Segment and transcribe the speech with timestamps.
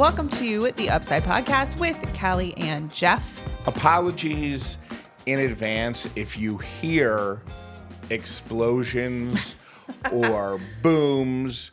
[0.00, 3.44] Welcome to the Upside Podcast with Callie and Jeff.
[3.66, 4.78] Apologies
[5.26, 7.42] in advance if you hear
[8.08, 9.56] explosions
[10.10, 11.70] or booms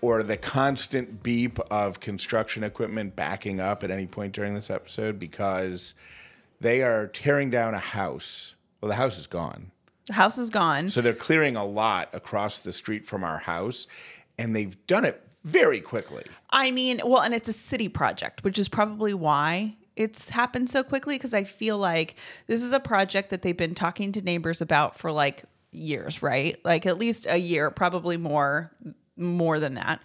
[0.00, 5.18] or the constant beep of construction equipment backing up at any point during this episode
[5.18, 5.94] because
[6.58, 8.56] they are tearing down a house.
[8.80, 9.70] Well, the house is gone.
[10.06, 10.88] The house is gone.
[10.88, 13.86] So they're clearing a lot across the street from our house,
[14.38, 16.24] and they've done it very quickly.
[16.50, 20.82] I mean, well, and it's a city project, which is probably why it's happened so
[20.82, 22.16] quickly because I feel like
[22.48, 26.58] this is a project that they've been talking to neighbors about for like years, right?
[26.64, 28.72] Like at least a year, probably more
[29.16, 30.02] more than that.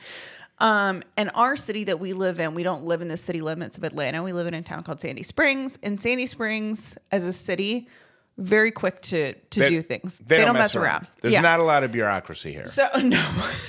[0.59, 3.79] Um, and our city that we live in, we don't live in the city limits
[3.79, 4.21] of Atlanta.
[4.21, 5.79] We live in a town called Sandy Springs.
[5.81, 7.89] And Sandy Springs, as a city,
[8.37, 10.19] very quick to to They- do things.
[10.19, 11.07] They, don't, mess around.
[11.21, 11.41] There's Yeah.
[11.41, 12.65] not a lot of bureaucracy here.
[12.65, 13.21] So no,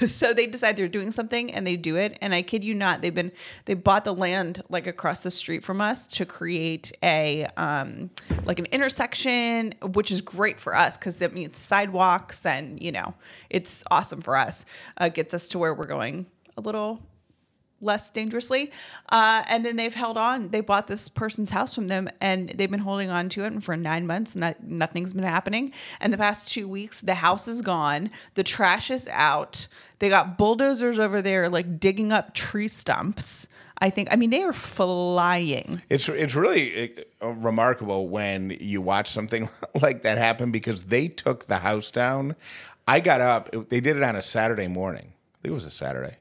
[0.07, 2.16] so they decide they're doing something and they do it.
[2.23, 3.33] And I kid you not, they've been
[3.66, 8.10] they bought the land like across the street from us to create a um
[8.45, 13.15] like an intersection, which is great for us because that means sidewalks and you know
[13.51, 14.65] it's awesome for us.
[14.96, 17.01] Uh, gets us to where we're going a little
[17.83, 18.73] less dangerously.
[19.11, 20.49] Uh, and then they've held on.
[20.49, 23.77] They bought this person's house from them and they've been holding on to it for
[23.77, 24.37] nine months.
[24.37, 25.73] Not, nothing's been happening.
[26.01, 28.11] And the past two weeks, the house is gone.
[28.35, 29.66] The trash is out.
[29.99, 33.49] They got bulldozers over there, like digging up tree stumps.
[33.79, 35.83] I think, I mean, they are flying.
[35.89, 39.49] It's it's really uh, remarkable when you watch something
[39.83, 42.37] like that happen because they took the house down.
[42.87, 43.51] I got up.
[43.69, 45.13] They did it on a Saturday morning.
[45.35, 46.19] I think it was a Saturday.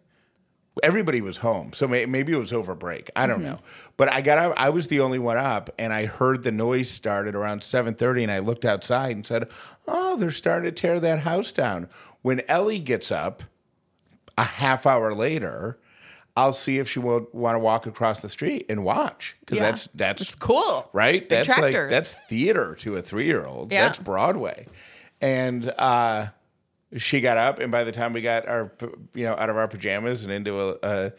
[0.82, 3.10] Everybody was home, so may, maybe it was over break.
[3.16, 3.60] I don't know.
[3.98, 4.54] But I got up.
[4.56, 8.24] I was the only one up, and I heard the noise started around seven thirty.
[8.24, 9.50] And I looked outside and said,
[9.88, 11.90] "Oh, they're starting to tear that house down."
[12.22, 13.44] When Ellie gets up,
[14.38, 15.78] a half hour later,
[16.38, 19.64] I'll see if she will want to walk across the street and watch because Yeah.
[19.66, 20.90] that's that's It's cool.
[20.94, 21.28] right?
[21.28, 23.74] Big that's like that's theater to a three year old.
[23.74, 23.84] Yeah.
[23.88, 24.68] That's Broadway,
[25.20, 26.28] and uh,
[26.98, 28.72] she got up, and by the time we got our
[29.14, 31.14] you know out of our pajamas and into a, a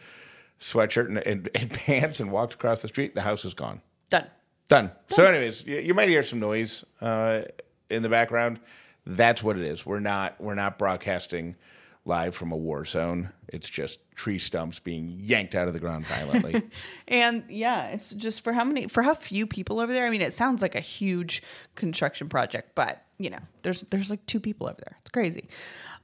[0.60, 3.80] sweatshirt and, and, and pants and walked across the street, the house is gone.
[4.10, 4.26] Done.
[4.68, 4.90] Done.
[5.10, 7.42] So, anyways, you, you might hear some noise uh,
[7.90, 8.60] in the background.
[9.04, 9.84] That's what it is.
[9.84, 11.56] We're not we're not broadcasting
[12.04, 13.30] live from a war zone.
[13.48, 16.62] It's just tree stumps being yanked out of the ground violently.
[17.08, 20.06] And yeah, it's just for how many, for how few people over there.
[20.06, 21.42] I mean, it sounds like a huge
[21.74, 24.96] construction project, but you know, there's there's like two people over there.
[25.00, 25.48] It's crazy.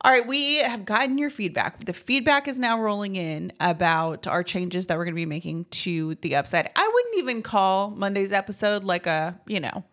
[0.02, 1.84] All right, we have gotten your feedback.
[1.84, 5.64] The feedback is now rolling in about our changes that we're going to be making
[5.64, 6.70] to the upside.
[6.76, 9.84] I wouldn't even call Monday's episode like a you know,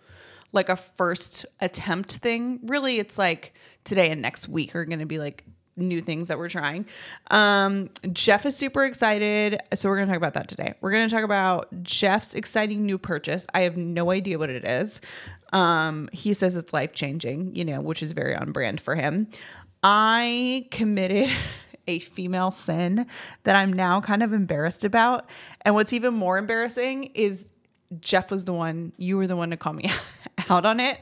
[0.52, 2.60] like a first attempt thing.
[2.64, 3.54] Really, it's like
[3.84, 5.44] today and next week are going to be like
[5.78, 6.86] new things that we're trying.
[7.32, 9.60] Um, Jeff is super excited.
[9.74, 10.74] So we're going to talk about that today.
[10.82, 13.48] We're going to talk about Jeff's exciting new purchase.
[13.54, 15.02] I have no idea what it is.
[15.56, 19.28] Um, he says it's life changing, you know, which is very on brand for him.
[19.84, 21.30] I committed
[21.88, 23.06] a female sin
[23.44, 25.30] that I'm now kind of embarrassed about.
[25.62, 27.52] And what's even more embarrassing is
[28.00, 29.90] Jeff was the one, you were the one to call me
[30.50, 31.00] out on it.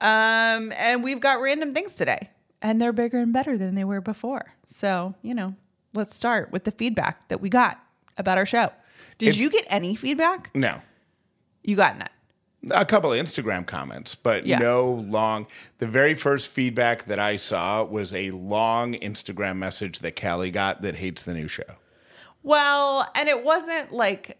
[0.00, 2.28] Um, and we've got random things today,
[2.60, 4.52] and they're bigger and better than they were before.
[4.66, 5.54] So, you know,
[5.94, 7.80] let's start with the feedback that we got
[8.18, 8.70] about our show.
[9.16, 10.50] Did It's- you get any feedback?
[10.54, 10.82] no.
[11.62, 12.08] You got none.
[12.70, 14.58] A couple of Instagram comments, but Yeah.
[14.58, 15.46] no long.
[15.78, 20.82] The very first feedback that I saw was a long Instagram message that Callie got
[20.82, 21.62] that hates the new show.
[22.42, 24.38] Well, and it wasn't like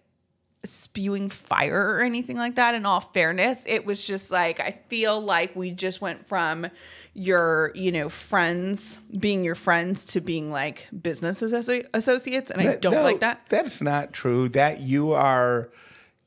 [0.65, 2.75] spewing fire or anything like that.
[2.75, 6.67] In all fairness, it was just like I feel like we just went from
[7.15, 12.95] your, you know, friends being your friends to being like business associates, and I don't
[12.95, 13.43] No, like that.
[13.49, 14.49] That's not true.
[14.49, 15.71] That you are,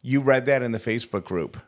[0.02, 1.62] you read that in the Facebook group,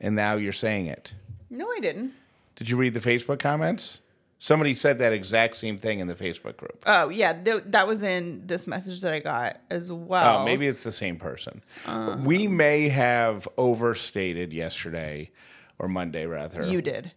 [0.00, 1.14] and now you're saying it.
[1.50, 2.12] No, I didn't.
[2.56, 4.00] Did you read the Facebook comments?
[4.38, 6.82] Somebody said that exact same thing in the Facebook group.
[6.86, 10.38] Oh yeah, th- that was in this message that I got as well.
[10.40, 11.62] Oh, maybe it's the same person.
[11.86, 15.30] Um, we may have overstated yesterday
[15.78, 16.64] or Monday rather.
[16.64, 17.12] you did.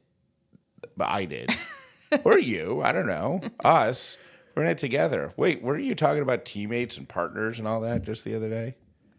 [0.97, 1.49] But I did.
[2.25, 2.81] or you.
[2.81, 3.41] I don't know.
[3.63, 4.17] Us.
[4.55, 5.33] We're in it together.
[5.37, 8.75] Wait, were you talking about teammates and partners and all that just the other day?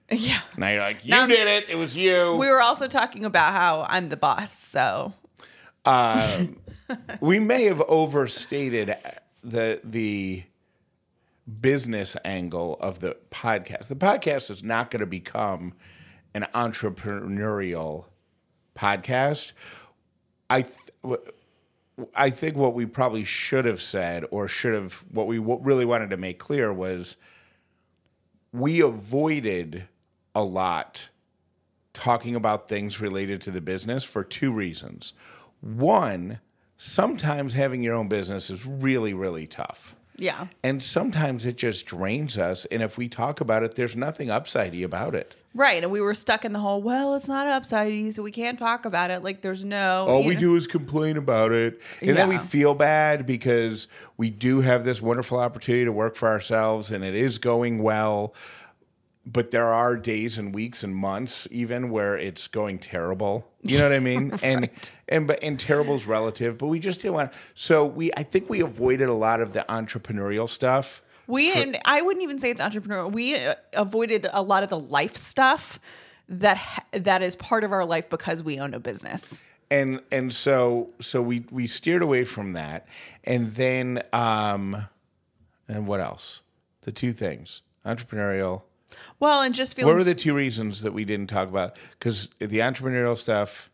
[0.10, 0.40] Yeah.
[0.56, 1.70] Now you're like, you Now- did it.
[1.70, 2.34] It was you.
[2.34, 5.12] We were also talking about how I'm the boss, so
[5.84, 6.58] um,
[7.20, 8.96] we may have overstated
[9.42, 10.44] the the
[11.60, 13.88] business angle of the podcast.
[13.88, 15.72] The podcast is not going to become
[16.34, 18.06] an entrepreneurial
[18.76, 19.52] podcast.
[20.50, 21.18] I th-
[22.14, 25.84] I think what we probably should have said, or should have, what we w- really
[25.84, 27.16] wanted to make clear was
[28.52, 29.86] we avoided
[30.34, 31.08] a lot
[31.92, 35.12] talking about things related to the business for two reasons.
[35.60, 36.40] One,
[36.76, 39.96] sometimes having your own business is really, really tough.
[40.16, 40.46] Yeah.
[40.62, 42.66] And sometimes it just drains us.
[42.66, 45.34] And if we talk about it, there's nothing upsidey about it.
[45.54, 45.82] Right.
[45.82, 48.84] And we were stuck in the whole, well, it's not upsidey, so we can't talk
[48.84, 49.22] about it.
[49.22, 51.80] Like there's no All we know- do is complain about it.
[52.00, 53.86] And then we feel bad because
[54.16, 58.34] we do have this wonderful opportunity to work for ourselves and it is going well.
[59.26, 63.50] But there are days and weeks and months even where it's going terrible.
[63.62, 64.38] You know what I mean?
[64.42, 64.68] And
[65.08, 68.50] and but and terrible is relative, but we just didn't want so we I think
[68.50, 71.02] we avoided a lot of the entrepreneurial stuff.
[71.26, 73.10] We and I wouldn't even say it's entrepreneurial.
[73.10, 75.80] We uh, avoided a lot of the life stuff
[76.28, 79.42] that that is part of our life because we own a business.
[79.70, 82.86] and and so so we we steered away from that
[83.24, 84.86] and then um
[85.68, 86.42] and what else
[86.82, 88.62] the two things entrepreneurial
[89.20, 89.88] Well, and just feeling.
[89.88, 93.70] what were the two reasons that we didn't talk about because the entrepreneurial stuff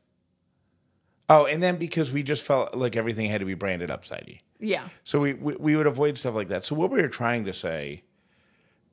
[1.29, 4.89] oh and then because we just felt like everything had to be branded upsidey yeah.
[5.05, 7.53] so we, we we would avoid stuff like that so what we were trying to
[7.53, 8.03] say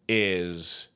[0.08, 0.88] is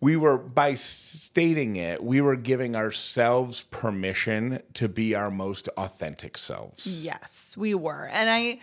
[0.00, 6.38] we were by stating it we were giving ourselves permission to be our most authentic
[6.38, 8.08] selves Yes, we were.
[8.12, 8.58] And I,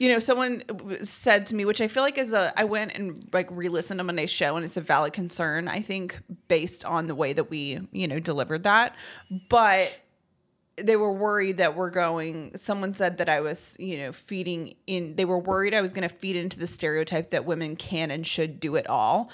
[0.00, 0.62] you know, someone
[1.04, 3.98] said to me, which I feel like is a, I went and like re listened
[3.98, 6.18] to Monday's show and it's a valid concern, I think,
[6.48, 8.96] based on the way that we, you know, delivered that.
[9.50, 10.00] But
[10.78, 15.16] they were worried that we're going, someone said that I was, you know, feeding in,
[15.16, 18.26] they were worried I was going to feed into the stereotype that women can and
[18.26, 19.30] should do it all.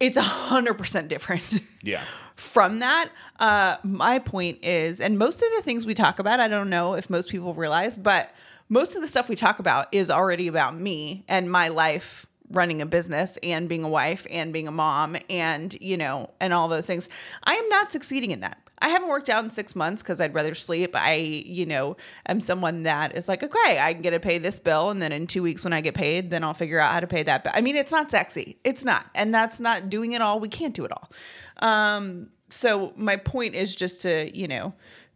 [0.00, 1.60] It's a hundred percent different.
[1.82, 2.04] yeah
[2.36, 6.48] from that, uh, my point is, and most of the things we talk about, I
[6.48, 8.34] don't know if most people realize, but
[8.70, 12.80] most of the stuff we talk about is already about me and my life running
[12.80, 16.68] a business and being a wife and being a mom and, you know, and all
[16.68, 17.08] those things.
[17.44, 18.58] I am not succeeding in that.
[18.82, 20.96] I haven't worked out in six months because I'd rather sleep.
[20.96, 21.96] I, you know,
[22.26, 24.90] am someone that is like, okay, I can get to pay this bill.
[24.90, 27.06] And then in two weeks when I get paid, then I'll figure out how to
[27.06, 27.52] pay that bill.
[27.54, 28.56] I mean, it's not sexy.
[28.64, 29.06] It's not.
[29.14, 30.40] And that's not doing it all.
[30.40, 31.10] We can't do it all.
[31.58, 34.72] Um, so my point is just to, you know,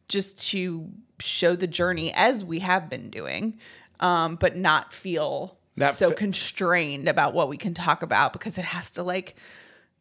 [0.09, 3.59] just to show the journey as we have been doing,
[4.01, 8.59] um, but not feel Not so fe- constrained about what we can talk about because
[8.59, 9.35] it has to like,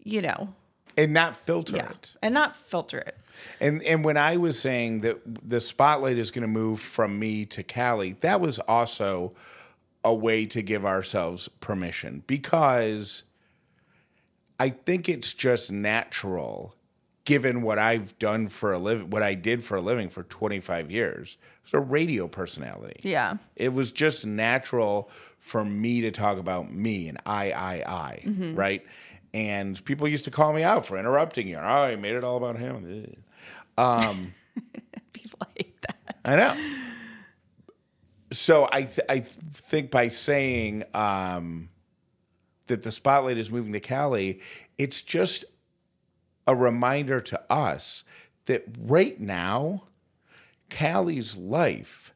[0.03, 0.53] you know,
[0.97, 2.15] and not filter yeah, it.
[2.21, 3.17] And not filter it.
[3.59, 7.45] And and when I was saying that the spotlight is going to move from me
[7.47, 9.33] to Callie, that was also
[10.03, 13.23] a way to give ourselves permission because
[14.59, 16.75] I think it's just natural
[17.25, 20.91] given what I've done for a living, what I did for a living for 25
[20.91, 21.37] years.
[21.63, 22.99] It's a radio personality.
[23.07, 23.37] Yeah.
[23.55, 25.09] It was just natural
[25.39, 28.55] for me to talk about me and I, I, I, Mm-hmm.
[28.55, 28.85] right?
[29.33, 31.57] And people used to call me out for interrupting you.
[31.57, 33.15] Oh, you made it all about him.
[33.77, 34.15] Ugh.
[35.13, 36.17] People hate that.
[36.25, 36.57] I know.
[38.31, 41.69] So I th- I th- think by saying um,
[42.67, 44.39] that the spotlight is moving to Callie,
[44.77, 45.45] it's just
[46.47, 48.03] a reminder to us
[48.45, 49.83] that right now,
[50.69, 52.13] Callie's life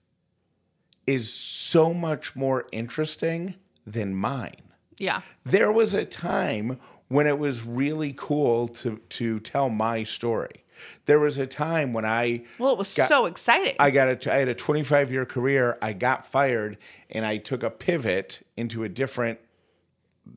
[1.05, 4.73] is so much more interesting than mine.
[4.97, 5.21] Yeah.
[5.45, 10.63] There was a time when it was really cool to to tell my story.
[11.05, 13.75] There was a time when I Well, it was got- so exciting.
[13.79, 15.77] I got a I had a 25 year career.
[15.81, 16.77] I got fired
[17.09, 19.39] and I took a pivot into a different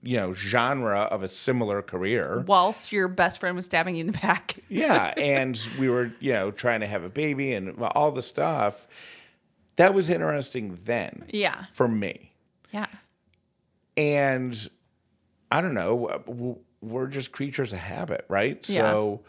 [0.02, 2.44] you know genre of a similar career.
[2.46, 4.56] Whilst your best friend was stabbing you in the back.
[4.68, 8.86] Yeah, and we were, you know, trying to have a baby and all the stuff.
[9.76, 11.24] That was interesting then.
[11.30, 11.64] Yeah.
[11.72, 12.32] For me.
[12.72, 12.86] Yeah.
[13.96, 14.68] and
[15.50, 18.66] I don't know, we're just creatures of habit, right?
[18.68, 18.92] Yeah.
[18.92, 19.20] So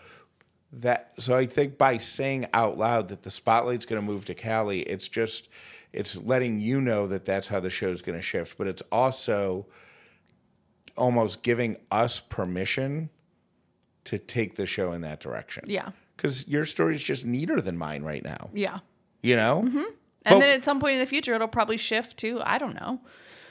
[0.73, 4.35] that so I think by saying out loud that the spotlight's going to move to
[4.35, 5.49] Callie, it's just
[5.91, 9.65] it's letting you know that that's how the show's going to shift, but it's also
[10.97, 13.09] almost giving us permission
[14.05, 15.63] to take the show in that direction.
[15.67, 15.89] Yeah.
[16.17, 18.79] Cuz your story is just neater than mine right now, Yeah.
[19.21, 19.59] you know?
[19.61, 19.73] And
[20.25, 23.01] Well- then at some point in the future, it'll probably shift to I don't know,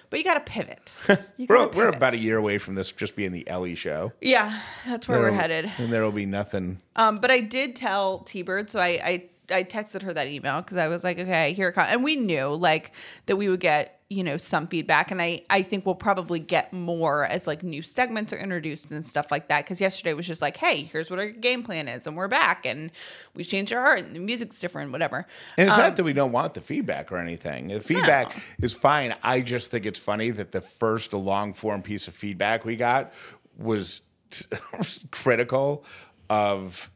[0.09, 0.93] but you got to pivot.
[1.49, 4.13] We're, we're about a year away from this just being the Ellie show.
[4.21, 5.71] Yeah, that's where we're headed.
[5.79, 9.65] And there'll be nothing Um, but I did tell T Bird, so I, I I
[9.65, 12.55] texted her that email because I was like, okay, here it comes, and we knew
[12.55, 12.93] like
[13.27, 15.11] that we would get you know some feedback.
[15.11, 19.07] And i i think we'll probably get more as like new segments are introduced and
[19.07, 19.65] stuff like that.
[19.65, 22.67] Because yesterday was just like hey here's what our game plan is and we're back
[22.67, 22.91] and
[23.35, 25.27] we changed our art and the music's different whatever.
[25.57, 27.69] And it's not um, that we don't want the feedback or anything.
[27.69, 29.15] The feedback is fine.
[29.23, 33.13] I just think it's funny that the first long form piece of feedback we got
[33.57, 34.03] was
[35.13, 35.85] critical
[36.29, 36.91] of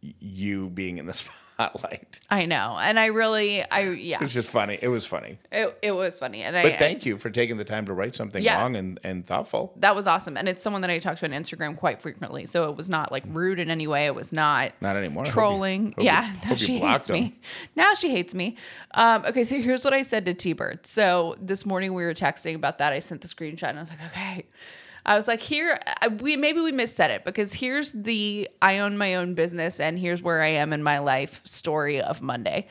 [0.00, 1.12] you being in the
[1.68, 2.20] spotlight.
[2.30, 4.78] i know and i really i yeah It's just funny.
[4.80, 5.38] It was funny.
[5.52, 8.14] it, it was funny and i But thank you for taking the time to write
[8.14, 8.62] something Yeah.
[8.62, 9.72] long and, and thoughtful.
[9.76, 12.68] that was awesome and it's someone that i talk to on instagram quite frequently so
[12.70, 15.24] it was not like rude in any way it was not Not anymore.
[15.24, 17.14] I hope you- trolling hope you- yeah now you she blocked hates them.
[17.16, 17.38] me
[17.76, 18.56] now she hates me
[18.94, 22.54] um, okay so here's what i said to t-bird so this morning we were texting
[22.54, 24.44] about that i sent the screenshot and i was like okay
[25.06, 25.80] I was like, here,
[26.20, 30.22] we maybe we missaid it because here's the I own my own business and here's
[30.22, 32.68] where I am in my life story of Monday.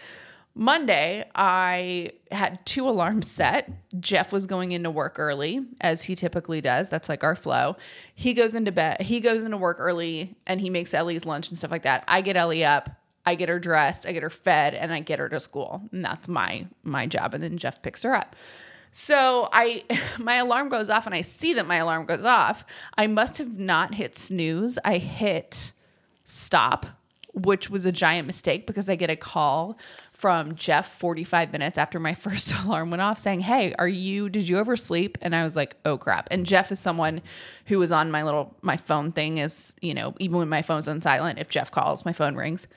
[0.56, 3.72] Monday, I had two alarms set.
[4.00, 6.90] Jeff was going into work early, as he typically does.
[6.90, 7.78] That's like our flow.
[8.14, 11.58] He goes into bed, he goes into work early and he makes Ellie's lunch and
[11.58, 12.04] stuff like that.
[12.08, 12.90] I get Ellie up,
[13.26, 15.84] I get her dressed, I get her fed, and I get her to school.
[15.92, 17.34] And that's my my job.
[17.34, 18.36] And then Jeff picks her up.
[18.92, 19.84] So I
[20.20, 22.66] my alarm goes off and I see that my alarm goes off.
[22.98, 24.78] I must have not hit snooze.
[24.84, 25.72] I hit
[26.24, 26.86] stop,
[27.34, 29.78] which was a giant mistake because I get a call
[30.12, 34.48] from Jeff 45 minutes after my first alarm went off saying, "Hey, are you did
[34.50, 37.22] you ever sleep?" And I was like, "Oh crap." And Jeff is someone
[37.68, 40.88] who was on my little my phone thing is, you know, even when my phone's
[40.88, 42.68] on silent, if Jeff calls, my phone rings.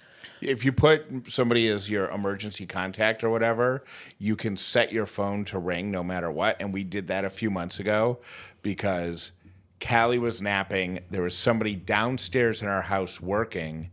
[0.43, 3.85] If you put somebody as your emergency contact or whatever,
[4.19, 6.57] you can set your phone to ring no matter what.
[6.61, 8.19] And we did that a few months ago
[8.63, 9.33] because
[9.81, 11.01] Callie was napping.
[11.11, 13.91] There was somebody downstairs in our house working,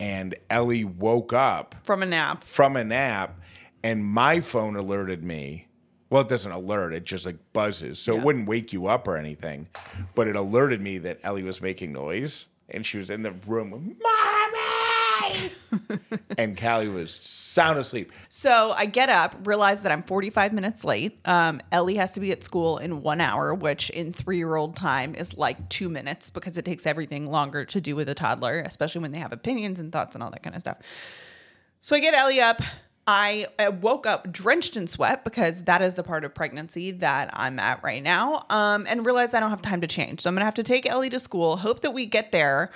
[0.00, 2.44] and Ellie woke up From a nap.
[2.44, 3.38] from a nap,
[3.82, 5.68] and my phone alerted me.
[6.10, 9.16] Well, it doesn't alert; it just like buzzes, so it wouldn't wake you up or
[9.16, 9.68] anything.
[10.14, 13.70] But it alerted me that Ellie was making noise, and she was in the room,
[13.70, 13.96] mommy,
[16.38, 18.12] and Callie was sound asleep.
[18.28, 21.18] So I get up, realize that I'm 45 minutes late.
[21.24, 24.76] Um, Ellie has to be at school in one hour, which in three year old
[24.76, 28.60] time is like two minutes because it takes everything longer to do with a toddler,
[28.60, 30.78] especially when they have opinions and thoughts and all that kind of stuff.
[31.80, 32.62] So I get Ellie up.
[33.06, 33.46] I
[33.82, 37.82] woke up drenched in sweat because that is the part of pregnancy that I'm at
[37.82, 40.22] right now, um, and realized I don't have time to change.
[40.22, 41.58] So I'm gonna have to take Ellie to school.
[41.58, 42.70] Hope that we get there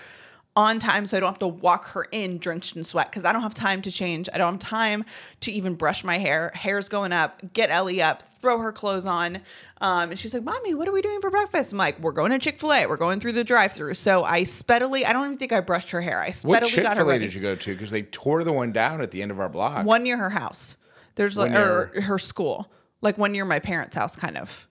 [0.59, 3.33] on time so I don't have to walk her in drenched in sweat because I
[3.33, 4.29] don't have time to change.
[4.35, 5.05] I don't have time
[5.43, 6.51] to even brush my hair.
[6.53, 7.53] Hair's going up.
[7.53, 8.23] Get Ellie up.
[8.43, 9.37] Throw her clothes on.
[9.81, 12.33] Um, and she's like, "Mommy, what are we doing for breakfast?" I'm like, "We're going
[12.33, 12.87] to Chick Fil A.
[12.87, 15.07] We're going through the drive-through." So I speedily.
[15.07, 16.21] I don't even think I brushed her hair.
[16.21, 17.73] I What speedily Chick got her Fil A ready did you go to?
[17.73, 19.87] Because they tore the one down at the end of our block.
[19.87, 20.77] one near her house.
[21.15, 22.69] There's like or her school,
[23.01, 24.67] like one near my parents' house, kind of.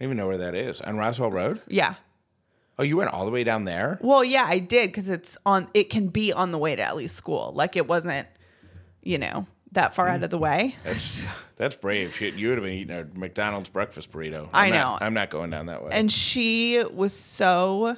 [0.00, 0.80] I don't even know where that is.
[0.80, 1.60] On Roswell Road.
[1.68, 1.94] Yeah.
[2.82, 3.96] Oh, you went all the way down there.
[4.02, 5.68] Well, yeah, I did because it's on.
[5.72, 7.52] It can be on the way to Ellie's school.
[7.54, 8.26] Like it wasn't,
[9.04, 10.74] you know, that far out of the way.
[11.56, 12.16] That's brave.
[12.16, 14.48] Shit, you would have been eating a McDonald's breakfast burrito.
[14.52, 14.78] I I'm know.
[14.78, 15.90] Not, I'm not going down that way.
[15.92, 17.96] and she was so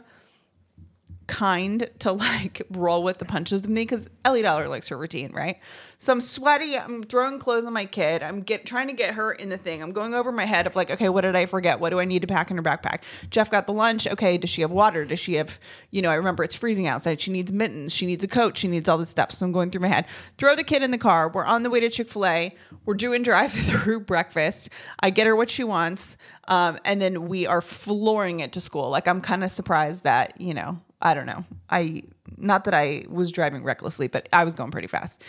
[1.27, 5.33] kind to like roll with the punches with me because Ellie Dollar likes her routine,
[5.33, 5.59] right?
[5.99, 6.77] So I'm sweaty.
[6.77, 8.23] I'm throwing clothes on my kid.
[8.23, 9.83] I'm get trying to get her in the thing.
[9.83, 11.81] I'm going over my head of like, okay, what did I forget?
[11.81, 13.03] What do I need to pack in her backpack?
[13.31, 14.07] Jeff got the lunch.
[14.07, 15.05] Okay, does she have water?
[15.05, 15.59] Does she have,
[15.91, 17.21] you know, I remember it's freezing outside.
[17.21, 17.95] She needs mittens.
[17.95, 18.57] She needs a coat.
[18.57, 19.31] She needs all this stuff.
[19.33, 20.07] So I'm going through my head.
[20.37, 21.31] Throw the kid in the car.
[21.31, 22.55] We're on the way to Chick Fil A.
[22.85, 24.71] We're doing drive-through breakfast.
[25.01, 26.17] I get her what she wants,
[26.49, 28.91] um, and then we are flooring it to school.
[28.91, 31.45] Like I'm kind of surprised that you know I don't know.
[31.69, 32.03] I
[32.37, 35.23] not that I was driving recklessly, but I was going pretty fast.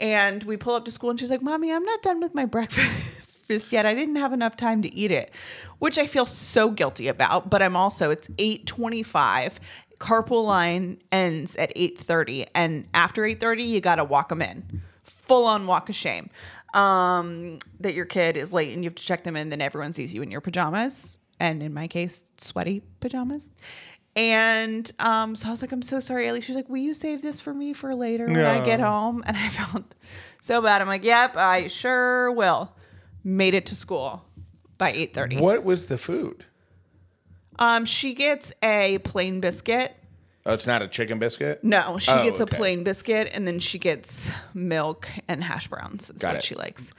[0.00, 2.46] And we pull up to school and she's like, "Mommy, I'm not done with my
[2.46, 2.92] breakfast
[3.72, 3.84] yet.
[3.84, 5.32] I didn't have enough time to eat it."
[5.80, 9.58] Which I feel so guilty about, but I'm also it's 8:25.
[9.98, 14.82] Carpool line ends at 8:30 and after 8:30 you got to walk them in.
[15.02, 16.30] Full on walk of shame.
[16.74, 19.92] Um that your kid is late and you have to check them in then everyone
[19.92, 23.50] sees you in your pajamas and in my case sweaty pajamas.
[24.18, 26.40] And um, so I was like, I'm so sorry, Ellie.
[26.40, 29.22] She's like, Will you save this for me for later when I get home?
[29.26, 29.94] And I felt
[30.42, 30.82] so bad.
[30.82, 32.72] I'm like, Yep, I sure will.
[33.22, 34.24] Made it to school
[34.76, 35.40] by 8:30.
[35.40, 36.44] what was the food?
[37.60, 39.94] Um, she gets a plain biscuit.
[40.44, 41.62] Oh, it's not a chicken biscuit.
[41.62, 42.56] No, she Oh, gets okay.
[42.56, 46.10] a plain biscuit, and then she gets milk and hash browns.
[46.10, 46.42] Is Got what it.
[46.42, 46.92] she likes.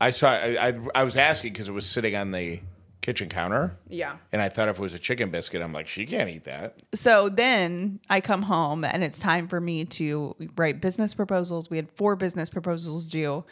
[0.00, 0.30] I saw.
[0.30, 2.60] I I, I was asking because it was sitting on the
[3.02, 3.76] kitchen counter.
[3.88, 4.16] Yeah.
[4.32, 6.76] And I thought if it was a chicken biscuit, I'm like, she can't eat that.
[6.94, 11.68] So then I come home and it's time for me to write business proposals.
[11.68, 13.44] We had four business proposals due.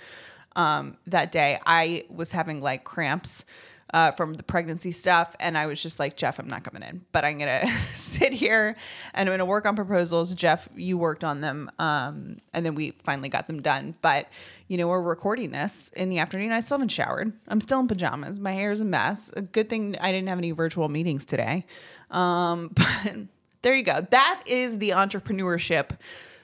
[0.56, 1.58] um, that day.
[1.64, 3.44] I was having like cramps
[3.92, 7.04] uh, from the pregnancy stuff, and I was just like, Jeff, I'm not coming in,
[7.12, 8.76] but I'm gonna sit here
[9.14, 10.34] and I'm gonna work on proposals.
[10.34, 13.94] Jeff, you worked on them, um, and then we finally got them done.
[14.02, 14.28] But
[14.68, 16.52] you know, we're recording this in the afternoon.
[16.52, 17.32] I still haven't showered.
[17.48, 18.38] I'm still in pajamas.
[18.38, 19.32] My hair is a mess.
[19.36, 21.66] A good thing I didn't have any virtual meetings today.
[22.10, 23.14] Um, but
[23.62, 24.00] there you go.
[24.00, 25.98] That is the entrepreneurship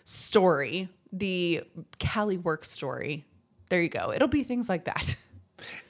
[0.05, 1.63] story, the
[2.01, 3.25] Callie work story.
[3.69, 4.13] There you go.
[4.13, 5.17] It'll be things like that.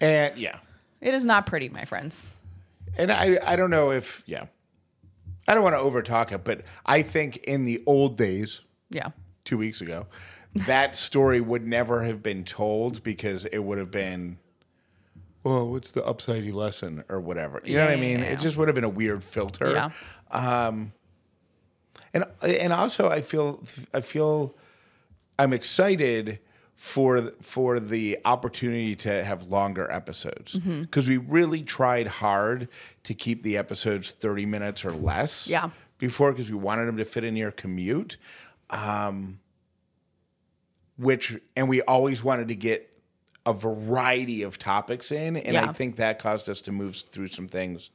[0.00, 0.58] And yeah.
[1.06, 2.34] It is not pretty, my friends.
[2.98, 4.46] And I, I don't know if, yeah.
[5.46, 9.10] I don't want to overtalk it, but I think in the old days, Yeah.
[9.44, 10.06] two weeks ago,
[10.54, 14.38] that story would never have been told because it would have been,
[15.44, 17.62] well, what's the upsidey lesson or whatever.
[17.64, 18.18] You know what I mean?
[18.18, 18.32] yeah, yeah.
[18.32, 19.70] It just would have been a weird filter.
[19.70, 19.90] Yeah.
[20.32, 20.92] Um,
[22.12, 23.62] and and also I feel
[23.94, 24.56] I feel
[25.38, 26.40] I'm excited
[26.76, 30.82] for for the opportunity to have longer episodes Mm-hmm.
[30.82, 32.68] because we really tried hard
[33.04, 35.70] to keep the episodes 30 minutes or less Yeah.
[35.98, 38.18] before because we wanted them to fit in your commute
[38.70, 39.40] um
[40.96, 42.90] which and we always wanted to get
[43.44, 47.48] a variety of topics in and I think that caused us to move through some
[47.48, 47.90] things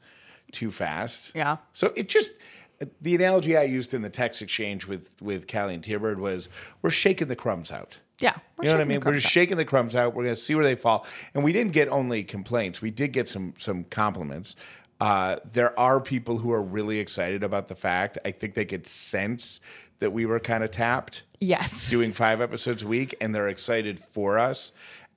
[0.52, 1.58] too fast Yeah.
[1.74, 2.32] so it just
[3.02, 6.50] the analogy I used in the text exchange with with Callie and T-Bird was
[6.82, 8.00] we're shaking the crumbs out.
[8.22, 8.36] Yeah.
[8.58, 9.01] we're you know what I mean?
[9.01, 9.32] We're just out.
[9.32, 10.13] shaking the crumbs out.
[10.13, 11.06] We're going to see where they fall.
[11.34, 12.82] And we didn't get only complaints.
[12.82, 14.56] We did get some some compliments.
[15.00, 18.18] Uh, there are people who are really excited about the fact.
[18.24, 19.60] I think they could sense
[19.98, 21.90] that we were kind of tapped Yes.
[21.90, 24.72] doing five episodes a week, and they're excited for us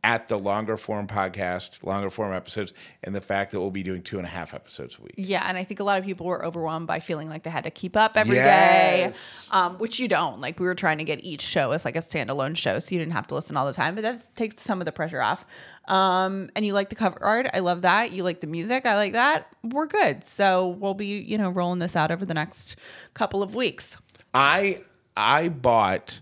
[0.04, 4.02] at the longer form podcast, longer form episodes, and the fact that we'll be doing
[4.02, 5.14] two and a half episodes a week.
[5.16, 7.64] Yeah, and I think a lot of people were overwhelmed by feeling like they had
[7.64, 9.48] to keep up every day, Yes.
[9.50, 10.40] um, which you don't.
[10.40, 12.98] Like we were trying to get each show as like a standalone show, so you
[12.98, 13.94] didn't have to listen all the time.
[13.94, 15.46] But that takes some of the pressure off.
[15.88, 18.12] Um, and you like the cover art, I love that.
[18.12, 19.54] You like the music, I like that.
[19.62, 20.24] We're good.
[20.24, 22.76] So we'll be you know rolling this out over the next
[23.14, 23.96] couple of weeks.
[24.34, 24.80] I
[25.16, 26.20] I bought.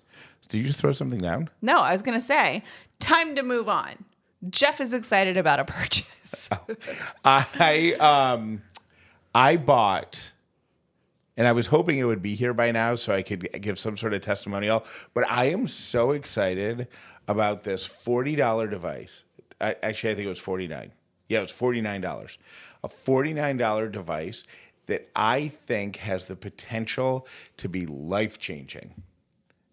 [0.48, 1.48] Did you just throw something down?
[1.62, 2.62] No, I was gonna say,
[3.02, 4.04] time to move on.
[4.48, 6.48] Jeff is excited about a purchase.
[7.24, 8.62] I um
[9.34, 10.32] I bought
[11.36, 13.96] and I was hoping it would be here by now so I could give some
[13.96, 14.84] sort of testimonial,
[15.14, 16.88] but I am so excited
[17.26, 19.24] about this $40 device.
[19.60, 20.92] I, actually, I think it was 49.
[21.28, 22.36] Yeah, it was $49.
[22.84, 24.42] A $49 device
[24.86, 28.94] that I think has the potential to be life-changing.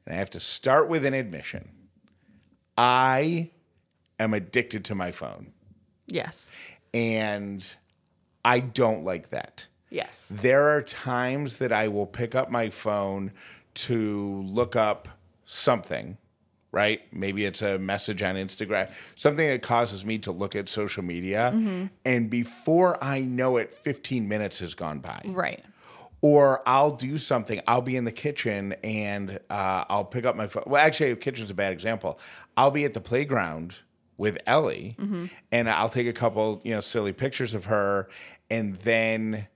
[0.06, 1.72] And I have to start with an admission.
[2.80, 3.52] I
[4.20, 5.52] am addicted to my phone
[6.08, 6.50] yes.
[6.94, 7.76] and
[8.46, 9.68] I don't like that.
[9.90, 10.32] Yes.
[10.34, 13.34] There are times that I will pick up my phone
[13.74, 15.10] to look up
[15.44, 16.18] something,
[16.72, 17.02] right?
[17.12, 21.52] Maybe it's a message on Instagram, something that causes me to look at social media.
[22.06, 25.66] And before I know it, 15 minutes has gone by Right.
[26.22, 27.62] or I'll do something.
[27.68, 30.64] I'll be in the kitchen and uh, I'll pick up my phone.
[30.68, 32.20] Well, actually, the kitchen's a bad example.
[32.60, 33.78] I'll be at the playground
[34.18, 35.28] with Ellie, mm-hmm.
[35.50, 38.10] and I'll take a couple, you know, silly pictures of her,
[38.50, 39.48] and then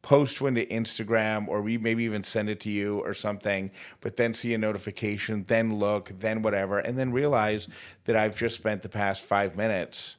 [0.00, 3.72] post one to Instagram, or we maybe even send it to you or something.
[4.00, 7.66] But then see a notification, then look, then whatever, and then realize
[8.04, 10.16] that I've just spent the past five minutes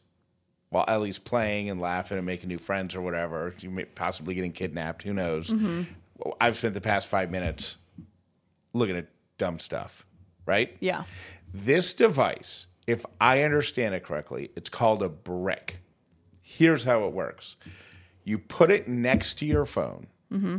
[0.71, 4.51] while Ellie's playing and laughing and making new friends or whatever, you may possibly getting
[4.51, 5.53] kidnapped, who knows?
[6.17, 7.77] Well, I've spent the past five minutes
[8.73, 9.07] looking at
[9.37, 10.05] dumb stuff,
[10.45, 10.75] right?
[10.81, 11.03] Yeah.
[11.53, 15.81] This device, if I understand it correctly, it's called a brick.
[16.41, 17.55] Here's how it works
[18.23, 20.57] you put it next to your phone, mm-hmm.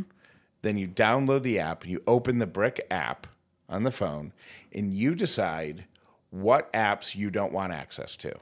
[0.61, 3.27] then you download the app and you open the brick app
[3.69, 4.33] on the phone,
[4.73, 5.85] and you decide
[6.29, 8.33] what apps you don't want access to.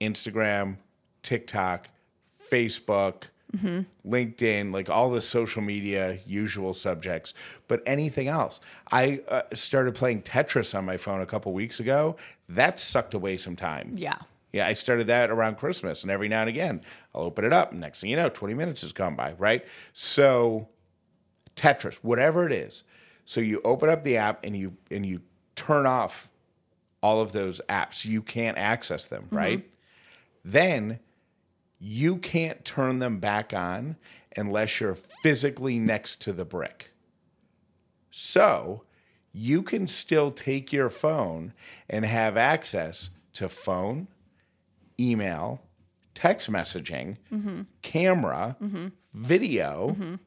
[0.00, 0.76] Instagram,
[1.22, 1.88] TikTok,
[2.50, 3.24] Facebook,
[4.06, 7.34] LinkedIn, like all the social media usual subjects,
[7.68, 8.60] but anything else.
[8.92, 12.16] I uh, started playing Tetris on my phone a couple weeks ago.
[12.48, 13.94] That sucked away some time.
[13.96, 14.16] Yeah.
[14.52, 16.80] Yeah, I started that around Christmas, and every now and again,
[17.14, 17.72] I'll open it up.
[17.72, 19.64] Next thing you know, 20 minutes has gone by, right?
[19.92, 20.68] So,
[21.54, 22.82] Tetris, whatever it is.
[23.24, 25.20] So you open up the app and you and you
[25.54, 26.30] turn off
[27.00, 28.04] all of those apps.
[28.04, 29.70] You can't access them, right?
[30.44, 30.98] Then
[31.80, 33.96] you can't turn them back on
[34.36, 36.92] unless you're physically next to the brick.
[38.10, 38.84] So
[39.32, 41.54] you can still take your phone
[41.88, 44.08] and have access to phone,
[44.98, 45.62] email,
[46.14, 47.16] text messaging,
[47.82, 48.56] camera,
[49.14, 50.18] video.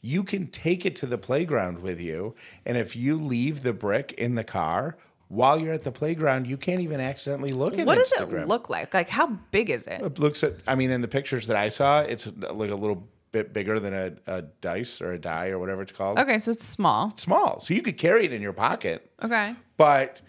[0.00, 2.34] You can take it to the playground with you.
[2.64, 4.96] And if you leave the brick in the car
[5.28, 8.42] while you're at the playground, you can't even accidentally look at What does Instagram.
[8.42, 8.94] it look like?
[8.94, 10.00] Like how big is it?
[10.00, 10.54] It looks at.
[10.66, 13.92] I mean, in the pictures that I saw, it's like a little bit bigger than
[13.92, 16.18] a, a dice or a die or whatever it's called.
[16.18, 17.12] Okay, so it's small.
[17.16, 19.10] Small, so you could carry it in your pocket.
[19.22, 19.54] Okay.
[19.76, 20.20] But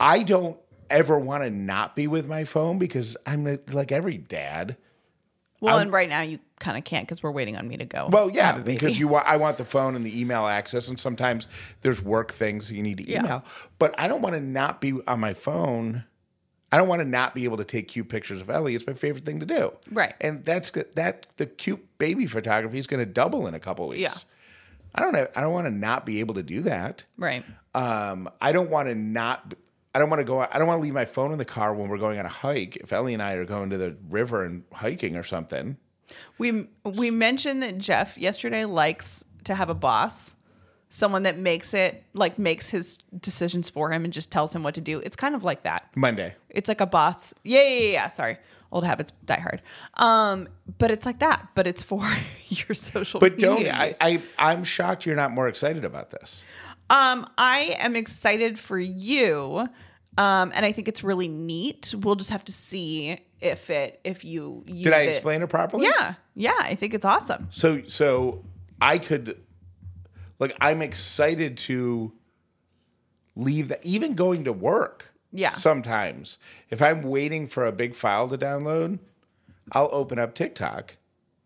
[0.00, 0.56] I don't
[0.88, 4.76] ever want to not be with my phone because I'm like every dad.
[5.60, 8.08] Well, and right now you kind of can't because we're waiting on me to go.
[8.10, 10.98] Well, yeah, have because you want I want the phone and the email access, and
[10.98, 11.48] sometimes
[11.80, 13.24] there's work things you need to email.
[13.24, 13.40] Yeah.
[13.78, 16.04] But I don't want to not be on my phone.
[16.70, 18.74] I don't want to not be able to take cute pictures of Ellie.
[18.74, 19.72] It's my favorite thing to do.
[19.90, 20.14] Right.
[20.20, 20.94] And that's good.
[20.96, 24.00] That the cute baby photography is going to double in a couple weeks.
[24.00, 24.14] Yeah.
[24.94, 25.26] I don't know.
[25.34, 27.04] I don't want to not be able to do that.
[27.16, 27.44] right.
[27.74, 29.54] Um, I don't want to not.
[29.98, 30.38] I don't want to go.
[30.38, 32.28] I don't want to leave my phone in the car when we're going on a
[32.28, 32.76] hike.
[32.76, 35.76] If Ellie and I are going to the river and hiking or something.
[36.38, 40.36] We we mentioned that Jeff yesterday likes to have a boss,
[40.88, 44.76] someone that makes it like makes his decisions for him and just tells him what
[44.76, 45.00] to do.
[45.00, 45.88] It's kind of like that.
[45.96, 46.36] Monday.
[46.48, 47.34] It's like a boss.
[47.42, 47.90] Yeah, yeah, yeah.
[47.90, 48.06] yeah.
[48.06, 48.38] Sorry,
[48.70, 49.62] old habits die hard.
[49.94, 50.46] Um,
[50.78, 51.48] but it's like that.
[51.56, 52.08] But it's for
[52.48, 53.18] your social.
[53.18, 54.22] But don't I, I?
[54.38, 56.44] I'm shocked you're not more excited about this.
[56.88, 59.68] Um, I am excited for you.
[60.18, 61.94] Um, and I think it's really neat.
[61.96, 65.10] We'll just have to see if it if you use Did I it.
[65.10, 65.86] explain it properly?
[65.86, 66.56] Yeah, yeah.
[66.58, 67.46] I think it's awesome.
[67.50, 68.44] So so
[68.80, 69.40] I could
[70.40, 72.12] like I'm excited to
[73.36, 75.14] leave that even going to work.
[75.32, 75.50] Yeah.
[75.50, 78.98] Sometimes if I'm waiting for a big file to download,
[79.70, 80.96] I'll open up TikTok.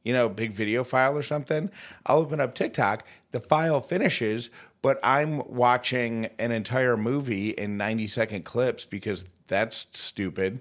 [0.03, 1.71] You know, big video file or something.
[2.07, 3.05] I'll open up TikTok.
[3.31, 4.51] The file finishes,
[4.83, 10.61] but I'm watching an entire movie in 90 second clips because that's stupid.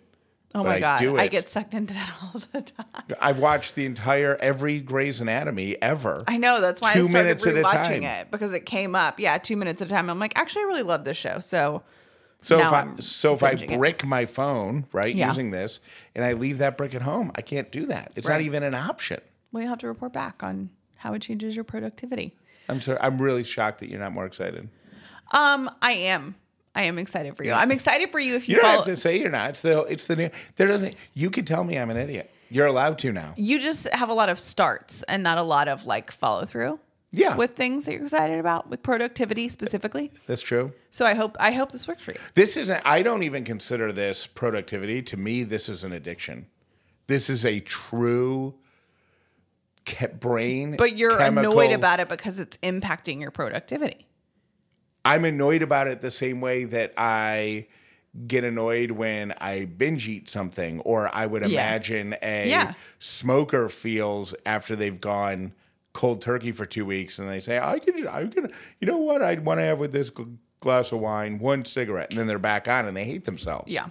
[0.54, 2.86] Oh my I god, I get sucked into that all the time.
[3.22, 6.26] I've watched the entire every Grey's Anatomy ever.
[6.28, 8.94] I know that's why Two I started minutes at a rewatching it because it came
[8.94, 9.20] up.
[9.20, 10.10] Yeah, two minutes at a time.
[10.10, 11.40] I'm like, actually, I really love this show.
[11.40, 11.84] So
[12.40, 14.06] So if I so if I binging it.
[14.06, 15.28] my phone right Yeah.
[15.30, 15.80] using this
[16.16, 18.12] and I leave that brick at home, I can't do that.
[18.18, 19.22] It's not even an option.
[19.54, 22.36] well, you have to report back on how it changes your productivity.
[22.72, 22.98] I'm sorry.
[23.02, 24.70] I'm really shocked that you're not more excited.
[25.34, 26.36] Um, I am.
[26.74, 27.52] I am excited for you.
[27.54, 28.78] I'm excited for you if you, You don't follow.
[28.78, 29.50] have to say you're not.
[29.52, 30.30] It's the it's the new.
[30.56, 30.96] There doesn't.
[31.14, 32.32] You can tell me I'm an idiot.
[32.50, 33.34] You're allowed to now.
[33.38, 36.80] you just have a lot of starts and not a lot of like follow through.
[37.14, 37.36] Yeah.
[37.36, 40.12] With things that you're excited about, with productivity specifically.
[40.28, 40.72] That's true.
[40.92, 42.20] So I hope I hope this works for you.
[42.36, 42.82] This isn't.
[42.86, 45.02] I don't even consider this productivity.
[45.02, 46.48] To me, this is an addiction.
[47.08, 48.56] This is a true
[49.86, 50.76] ke- brain.
[50.78, 54.08] But you're chemical- annoyed about it because it's impacting your productivity.
[55.04, 57.68] I'm annoyed about it the same way that I
[58.28, 61.48] get annoyed when I binge eat something, or I would Yeah.
[61.48, 62.74] imagine a Yeah.
[63.00, 65.54] smoker feels after they've gone
[65.94, 69.22] cold turkey for two weeks, and they say, "I could, I can, you know what?
[69.22, 72.38] I'd want to have with this gl- glass of wine, one cigarette," and then they're
[72.40, 73.72] back on and they hate themselves.
[73.72, 73.88] Yeah.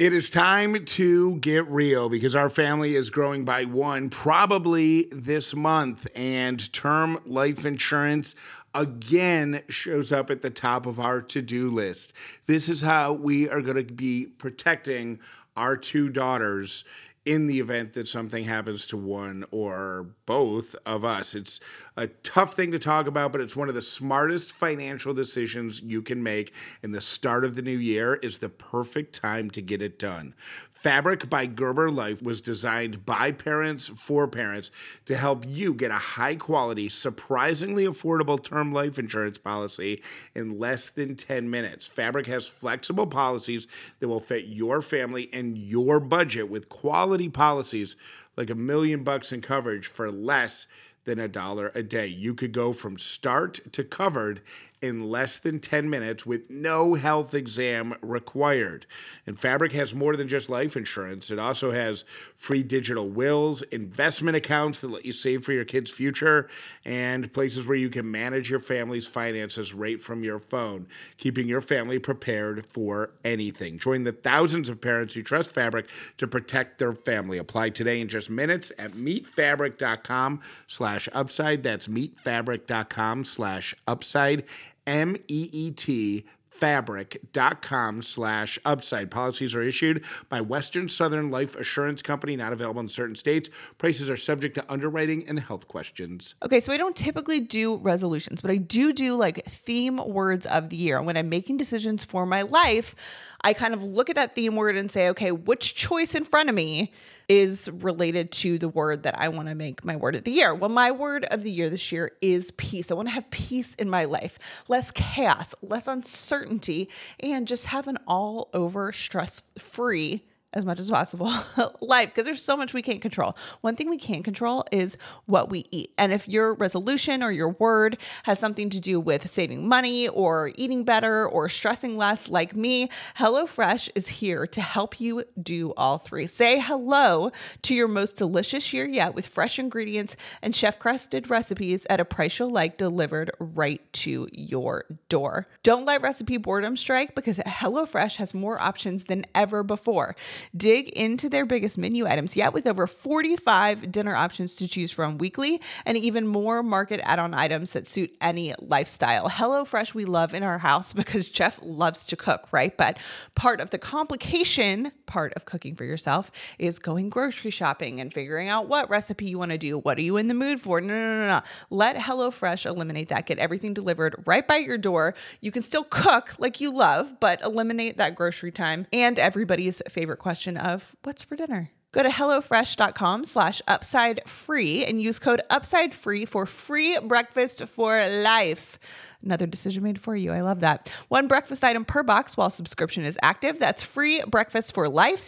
[0.00, 5.54] It is time to get real because our family is growing by one probably this
[5.54, 8.34] month, and term life insurance
[8.74, 12.14] again shows up at the top of our to do list.
[12.46, 15.20] This is how we are going to be protecting
[15.54, 16.82] our two daughters
[17.26, 21.34] in the event that something happens to one or both of us.
[21.34, 21.60] It's
[22.00, 26.00] a tough thing to talk about, but it's one of the smartest financial decisions you
[26.00, 26.54] can make.
[26.82, 30.34] And the start of the new year is the perfect time to get it done.
[30.70, 34.70] Fabric by Gerber Life was designed by parents for parents
[35.04, 40.02] to help you get a high quality, surprisingly affordable term life insurance policy
[40.34, 41.86] in less than 10 minutes.
[41.86, 47.94] Fabric has flexible policies that will fit your family and your budget with quality policies
[48.38, 50.66] like a million bucks in coverage for less
[51.04, 52.06] than a dollar a day.
[52.06, 54.40] You could go from start to covered
[54.82, 58.86] in less than 10 minutes with no health exam required.
[59.26, 64.36] And Fabric has more than just life insurance, it also has free digital wills, investment
[64.36, 66.48] accounts that let you save for your kids' future,
[66.84, 70.86] and places where you can manage your family's finances right from your phone,
[71.18, 73.78] keeping your family prepared for anything.
[73.78, 77.36] Join the thousands of parents who trust Fabric to protect their family.
[77.36, 81.62] Apply today in just minutes at meetfabric.com slash upside.
[81.62, 84.44] That's meetfabric.com slash upside.
[84.90, 89.10] M E E T fabric.com slash upside.
[89.10, 93.48] Policies are issued by Western Southern Life Assurance Company, not available in certain states.
[93.78, 96.34] Prices are subject to underwriting and health questions.
[96.44, 100.68] Okay, so I don't typically do resolutions, but I do do like theme words of
[100.68, 101.00] the year.
[101.00, 102.94] When I'm making decisions for my life,
[103.42, 106.50] I kind of look at that theme word and say, okay, which choice in front
[106.50, 106.92] of me
[107.30, 110.52] is related to the word that I want to make my word of the year.
[110.52, 112.90] Well, my word of the year this year is peace.
[112.90, 116.88] I want to have peace in my life, less chaos, less uncertainty,
[117.20, 121.32] and just have an all over stress free as much as possible
[121.80, 123.36] life because there's so much we can't control.
[123.60, 125.92] One thing we can control is what we eat.
[125.96, 130.50] And if your resolution or your word has something to do with saving money or
[130.56, 135.98] eating better or stressing less, like me, HelloFresh is here to help you do all
[135.98, 136.26] three.
[136.26, 137.30] Say hello
[137.62, 142.04] to your most delicious year yet with fresh ingredients and chef crafted recipes at a
[142.04, 145.46] price you'll like delivered right to your door.
[145.62, 150.16] Don't let recipe boredom strike because HelloFresh has more options than ever before.
[150.56, 155.18] Dig into their biggest menu items yet with over 45 dinner options to choose from
[155.18, 159.28] weekly and even more market add on items that suit any lifestyle.
[159.28, 162.76] HelloFresh, we love in our house because Jeff loves to cook, right?
[162.76, 162.98] But
[163.34, 168.48] part of the complication, part of cooking for yourself, is going grocery shopping and figuring
[168.48, 169.76] out what recipe you want to do.
[169.76, 170.80] What are you in the mood for?
[170.80, 171.40] No, no, no, no.
[171.68, 173.26] Let HelloFresh eliminate that.
[173.26, 175.14] Get everything delivered right by your door.
[175.40, 180.18] You can still cook like you love, but eliminate that grocery time and everybody's favorite
[180.18, 181.72] question of what's for dinner?
[181.92, 188.08] Go to HelloFresh.com slash upside free and use code upside free for free breakfast for
[188.08, 188.78] life.
[189.22, 190.32] Another decision made for you.
[190.32, 190.88] I love that.
[191.08, 193.58] One breakfast item per box while subscription is active.
[193.58, 195.26] That's free breakfast for life.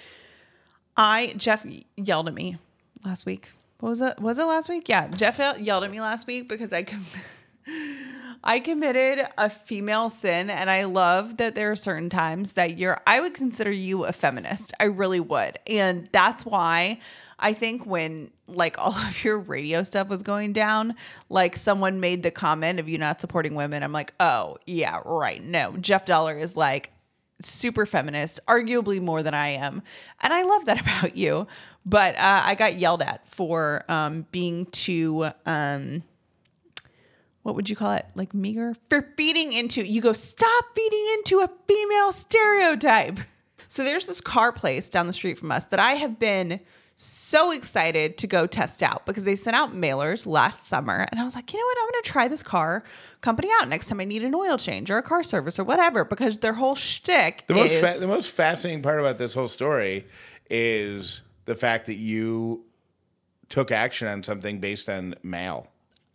[0.96, 2.56] I, Jeff yelled at me
[3.04, 3.50] last week.
[3.80, 4.20] What was it?
[4.20, 4.88] Was it last week?
[4.88, 5.08] Yeah.
[5.08, 7.04] Jeff yelled at me last week because I com-
[8.44, 13.00] I committed a female sin and I love that there are certain times that you're
[13.06, 14.72] I would consider you a feminist.
[14.80, 15.58] I really would.
[15.66, 16.98] And that's why
[17.38, 20.94] I think when like all of your radio stuff was going down,
[21.28, 23.82] like someone made the comment of you not supporting women.
[23.82, 25.42] I'm like, "Oh, yeah, right.
[25.42, 25.76] No.
[25.76, 26.92] Jeff Dollar is like
[27.44, 29.82] super feminist, arguably more than I am.
[30.20, 31.46] And I love that about you.
[31.84, 36.04] But uh, I got yelled at for um, being too, um,
[37.42, 38.06] what would you call it?
[38.14, 38.74] Like meager?
[38.88, 43.18] For feeding into, you go, stop feeding into a female stereotype.
[43.66, 46.60] So there's this car place down the street from us that I have been
[46.94, 51.06] so excited to go test out because they sent out mailers last summer.
[51.10, 51.78] And I was like, you know what?
[51.80, 52.84] I'm going to try this car
[53.20, 56.04] company out next time I need an oil change or a car service or whatever
[56.04, 59.48] because their whole shtick The most is fa- the most fascinating part about this whole
[59.48, 60.06] story
[60.50, 62.64] is the fact that you
[63.48, 65.68] took action on something based on mail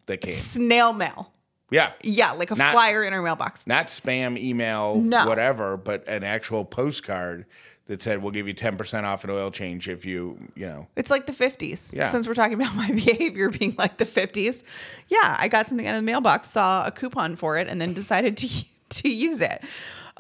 [0.06, 0.34] that came.
[0.34, 1.32] snail mail.
[1.70, 1.92] Yeah.
[2.02, 3.68] Yeah, like a Not- flyer in our mailbox.
[3.68, 5.28] Not spam, email, No.
[5.28, 7.46] whatever, but an actual postcard
[7.88, 10.88] that said we'll give you 10% off an oil change if you, you know.
[10.96, 11.94] It's like the 50s.
[11.94, 12.08] Yeah.
[12.08, 14.64] Since we're talking about my behavior being like the 50s.
[15.08, 17.94] Yeah, I got something out of the mailbox, saw a coupon for it, and then
[17.94, 19.64] decided to to use it.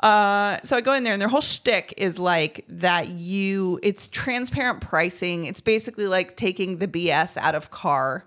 [0.03, 3.07] Uh, so I go in there, and their whole shtick is like that.
[3.09, 5.45] You, it's transparent pricing.
[5.45, 8.25] It's basically like taking the BS out of car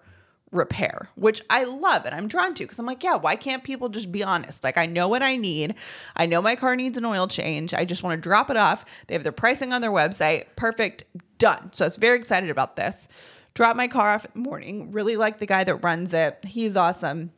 [0.52, 3.88] repair, which I love and I'm drawn to because I'm like, yeah, why can't people
[3.88, 4.64] just be honest?
[4.64, 5.74] Like, I know what I need.
[6.16, 7.72] I know my car needs an oil change.
[7.72, 8.84] I just want to drop it off.
[9.06, 10.46] They have their pricing on their website.
[10.56, 11.04] Perfect.
[11.38, 11.72] Done.
[11.72, 13.08] So I was very excited about this.
[13.54, 14.92] Drop my car off morning.
[14.92, 16.38] Really like the guy that runs it.
[16.44, 17.32] He's awesome.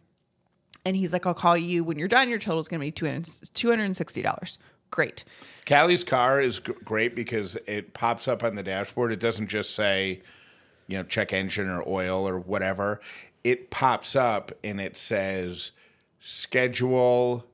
[0.85, 2.29] And he's like, I'll call you when you're done.
[2.29, 4.59] Your total is going to be $260.
[4.91, 5.25] Great.
[5.65, 9.13] Callie's car is g- great because it pops up on the dashboard.
[9.13, 10.23] It doesn't just say,
[10.87, 13.01] you know, check engine or oil or whatever.
[13.45, 15.73] It pops up and it says
[16.19, 17.45] schedule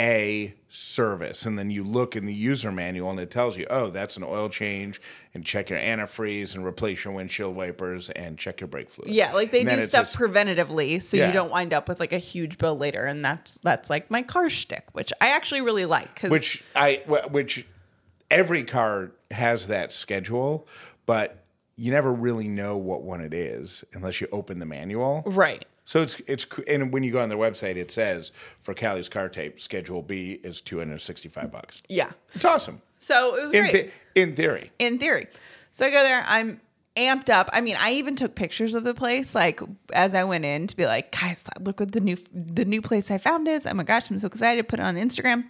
[0.00, 1.44] a service.
[1.44, 4.24] And then you look in the user manual and it tells you, oh, that's an
[4.24, 5.00] oil change
[5.34, 9.12] and check your antifreeze and replace your windshield wipers and check your brake fluid.
[9.12, 11.26] Yeah, like they And do stuff preventatively, so Yeah.
[11.26, 14.22] you don't wind up with like a huge bill later, and that's that's like my
[14.22, 17.66] car shtick, which I actually really like because which I which
[18.30, 20.66] every car has that schedule,
[21.04, 21.41] but
[21.76, 25.22] you never really know what one it is unless you open the manual.
[25.26, 28.30] right, So it's it's and when you go on their website, it says
[28.60, 31.82] for Callie's car tape, Schedule B is two hundred sixty five bucks.
[31.88, 32.12] yeah.
[32.34, 34.70] It's awesome So it was in great th- in theory.
[34.78, 35.28] in theory.
[35.70, 36.60] So I go there, I'm
[36.94, 37.48] amped up.
[37.54, 39.60] I mean, I even took pictures of the place like
[39.94, 43.10] as I went in to be like, guys, look what the new the new place
[43.10, 43.66] I found is.
[43.66, 44.60] Oh my gosh, I'm so excited.
[44.60, 45.44] To put it on Instagram.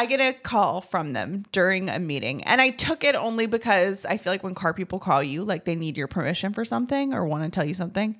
[0.00, 4.06] I get a call from them during a meeting, and I took it only because
[4.06, 7.12] I feel like when car people call you, like they need your permission for something
[7.12, 8.18] or want to tell you something.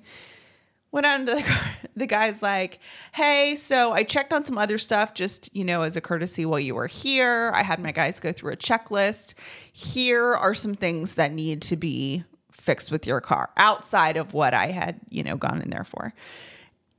[0.91, 1.73] Went out into the car.
[1.95, 2.77] The guy's like,
[3.13, 6.59] "Hey, so I checked on some other stuff, just you know, as a courtesy while
[6.59, 7.51] you were here.
[7.55, 9.33] I had my guys go through a checklist.
[9.73, 14.53] Here are some things that need to be fixed with your car outside of what
[14.53, 16.13] I had, you know, gone in there for."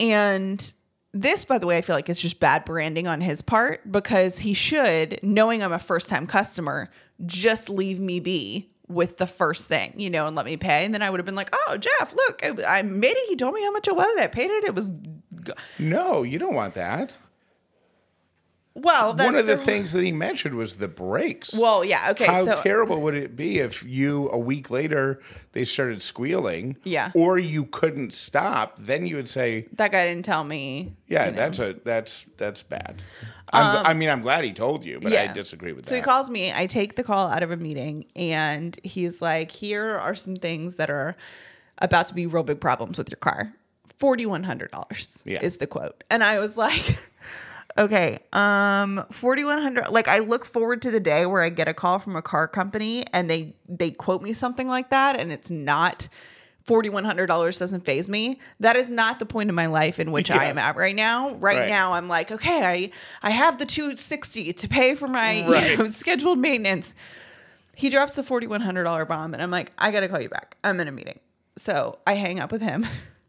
[0.00, 0.72] And
[1.12, 4.38] this, by the way, I feel like is just bad branding on his part because
[4.38, 6.88] he should, knowing I'm a first time customer,
[7.26, 10.84] just leave me be with the first thing, you know, and let me pay.
[10.84, 13.28] And then I would have been like, oh, Jeff, look, I, made it.
[13.28, 14.20] He told me how much it was.
[14.20, 14.64] I paid it.
[14.64, 14.90] It was,
[15.78, 17.16] No, you don't want that.
[18.74, 21.52] Well, that's One of the, things that he mentioned was the brakes.
[21.54, 22.08] Well, yeah.
[22.10, 22.26] Okay.
[22.26, 25.20] How so terrible would it be if you a week later
[25.52, 26.76] they started squealing?
[26.84, 27.10] Yeah.
[27.14, 30.92] Or you couldn't stop, then you would say, that guy didn't tell me.
[31.06, 33.02] "Yeah, that's a that's that's bad."
[33.54, 35.90] I'm, I mean, I'm glad he told you, but I Um, disagree with that.
[35.90, 36.50] So he calls me.
[36.54, 40.76] I take the call out of a meeting, and he's like, "Here are some things
[40.76, 41.14] that are
[41.78, 43.52] about to be real big problems with your car.
[43.98, 45.40] Forty one hundred dollars Yeah.
[45.42, 47.10] is the quote." And I was like,
[47.78, 49.88] "Okay, um, forty one hundred.
[49.90, 52.46] Like, I look forward to the day where I get a call from a car
[52.48, 56.08] company and they they quote me something like that, and it's not."
[56.64, 60.44] $4100 doesn't faze me that is not the point of my life in which i
[60.44, 61.68] am at right now right, Right.
[61.68, 65.88] now i'm like okay i i have the 260 to pay for my you know,
[65.88, 66.94] scheduled maintenance
[67.74, 70.86] he drops the $4100 bomb and i'm like i gotta call you back i'm in
[70.86, 71.18] a meeting
[71.56, 72.86] so i hang up with him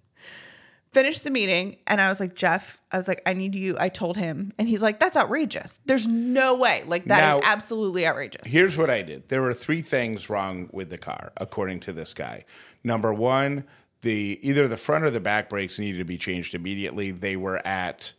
[0.94, 3.90] finish the meeting and i was like jeff i was like i need you i
[3.90, 8.06] told him and he's like that's outrageous there's no way like that is Now- absolutely
[8.08, 9.30] outrageous Here's what I did.
[9.30, 12.46] There were three things wrong with the car, according to this guy.
[12.84, 13.64] Number one,
[14.02, 17.12] the either the front or the back brakes needed to be changed immediately.
[17.12, 18.14] They were at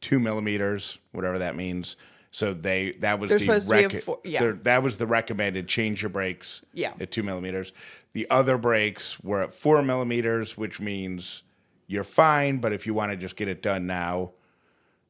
[0.00, 1.96] two millimeters, whatever that means.
[2.32, 4.52] So they that was They're the supposed to be a rec- four- yeah.
[4.62, 6.92] that was the recommended change your brakes Yeah.
[7.00, 7.72] at two millimeters.
[8.12, 11.42] The other brakes were at four millimeters, which means
[11.86, 12.58] you're fine.
[12.58, 14.32] But if you want to just get it done now,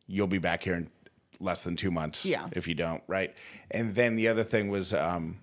[0.06, 0.90] you'll be back here in
[1.40, 2.46] less than two months Yeah.
[2.52, 3.34] if you don't, right?
[3.70, 5.36] And then the other thing was um,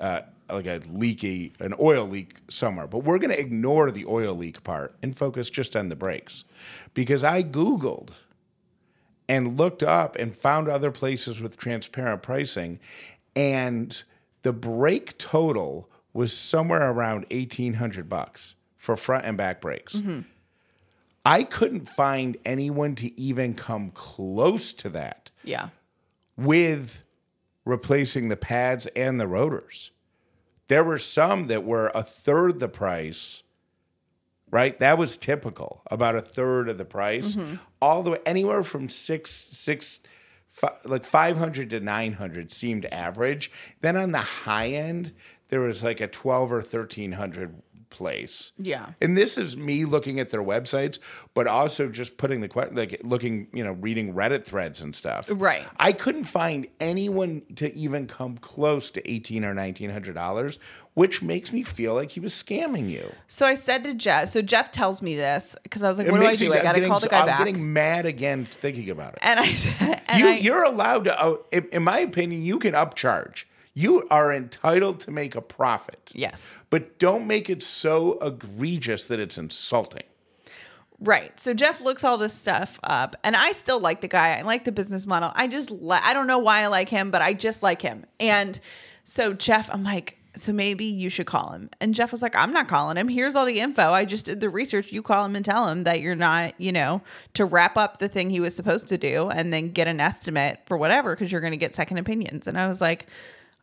[0.00, 2.86] uh, like a leaky, an oil leak somewhere.
[2.86, 6.44] But we're going to ignore the oil leak part and focus just on the brakes
[6.94, 8.10] because I Googled
[9.28, 12.80] and looked up and found other places with transparent pricing,
[13.36, 14.02] and
[14.42, 20.00] the brake total was somewhere around eighteen hundred bucks for front and back brakes.
[21.24, 25.68] I couldn't find anyone to even come close to that yeah
[26.36, 27.04] with
[27.68, 29.90] replacing the pads and the rotors.
[30.68, 33.42] There were some that were a third the price,
[34.50, 34.78] right?
[34.80, 37.56] That was typical, about a third of the price, mm-hmm.
[37.80, 40.00] all the way anywhere from six, six,
[40.84, 43.50] like 500 to 900 seemed average.
[43.80, 45.12] Then on the high end,
[45.48, 48.52] there was like a 12 or 1300 place.
[48.58, 48.90] Yeah.
[49.00, 50.98] And this is me looking at their websites,
[51.34, 55.26] but also just putting the question, like looking, you know, reading Reddit threads and stuff.
[55.30, 55.64] Right.
[55.78, 60.58] I couldn't find anyone to even come close to eighteen or nineteen hundred dollars,
[60.94, 63.12] which makes me feel like he was scamming you.
[63.28, 66.10] so i said to jeff so jeff tells me this because i was like It
[66.12, 67.38] what do i do i gotta getting- call the guy back.
[67.40, 69.18] I'm getting mad again thinking about it.
[69.22, 72.58] and i said and you, I, you're allowed to, uh, in, in my opinion, you
[72.58, 73.44] can upcharge.
[73.78, 76.12] You are entitled to make a profit.
[76.14, 80.02] yes But don't make it so egregious that it's insulting.
[81.00, 81.38] Right.
[81.38, 84.36] So Jeff looks all this stuff up, and I still like the guy.
[84.36, 85.30] I like the business model.
[85.36, 88.04] I just, li- I don't know why I like him, but I just like him.
[88.18, 88.58] And
[89.04, 91.70] so Jeff, I'm like, so maybe you should call him.
[91.80, 93.06] And Jeff was like, I'm not calling him.
[93.08, 93.90] Here's all the info.
[93.92, 94.92] I just did the research.
[94.92, 97.00] You call him and tell him that you're not, you know,
[97.34, 100.60] to wrap up the thing he was supposed to do and then get an estimate
[100.66, 102.48] for whatever, because you're going to get second opinions.
[102.48, 103.06] And I was like,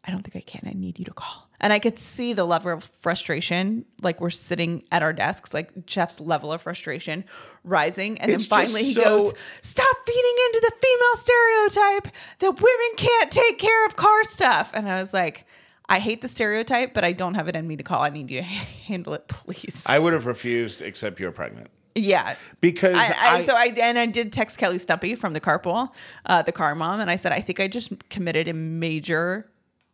[0.08, 0.62] I don't think I can.
[0.70, 1.50] I need you to call.
[1.60, 5.86] And I could see the level of frustration, like we're sitting at our desks, like
[5.86, 7.24] Jeff's level of frustration
[7.64, 8.18] rising.
[8.20, 12.96] And It's then finally he so- goes, Stop feeding into the female stereotype that women
[12.98, 14.72] can't take care of car stuff.
[14.74, 15.46] And I was like,
[15.88, 18.02] I hate the stereotype, but I don't have it in me to call.
[18.02, 18.44] I need you to
[18.88, 19.84] handle it, please.
[19.88, 21.70] I would have refused except you're pregnant.
[21.96, 22.36] yeah.
[22.60, 25.90] Because I, I, I- so I and I did text Kelly Stumpe from the carpool,
[26.26, 29.50] uh, the car mom, and I said I think I just committed a major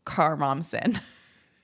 [0.05, 0.99] car mom sin.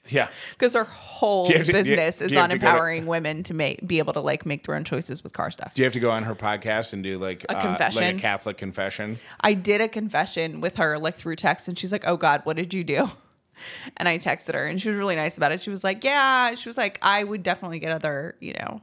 [0.09, 0.29] Yeah.
[0.51, 3.07] because her whole Do you have to- do you- business is on go to- empowering
[3.07, 5.73] women to make be able to like make their own choices with car stuff.
[5.73, 8.15] Do you have to go on her podcast and do like A uh, like confession?
[8.15, 9.19] a Catholic confession?
[9.41, 12.55] I did a confession with her like through text, and she's like, "Oh God, what
[12.55, 13.09] did you do?"
[13.97, 15.59] And I texted her, and she was really nice about it.
[15.59, 18.79] She was like, "Yeah," she was like, "I would definitely get other, you know,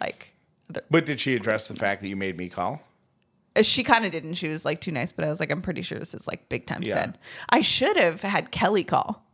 [0.00, 0.32] like."
[0.70, 0.82] Other.
[0.90, 2.80] But did she address the fact that you made me call?
[3.60, 4.34] She kind of didn't.
[4.34, 6.48] She was like too nice, but I was like, I'm pretty sure this is like
[6.48, 6.94] big time Yeah.
[6.94, 7.16] sin.
[7.50, 9.26] I should have had Kelly call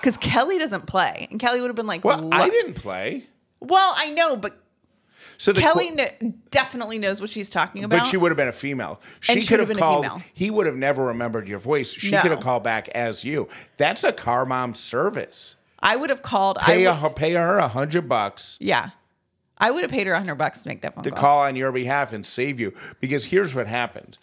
[0.00, 3.26] because Kelly doesn't play, and Kelly would have been like, Well, "Lo- I didn't play.
[3.60, 4.58] Well, I know, but
[5.38, 8.00] So Kelly qu- kn- definitely knows what she's talking about.
[8.00, 9.00] but she would have been a female.
[9.20, 10.04] She she could have a called.
[10.04, 10.22] female.
[10.34, 11.92] He would have never remembered your voice.
[11.92, 12.20] She No.
[12.22, 13.48] could have called back as you.
[13.76, 15.54] That's a car mom service.
[15.80, 16.58] I would have called.
[16.58, 18.90] Pay I a, would, pay her a hundred bucks yeah,
[19.62, 21.20] I would have paid her a hundred bucks to make that phone to call.
[21.20, 22.74] call on your behalf and save you.
[23.00, 24.18] Because here's what happened.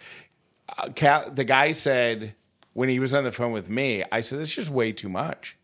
[0.78, 2.36] Uh, Cal, the guy said
[2.74, 5.58] when he was on the phone with me, I said, "It's just way too much."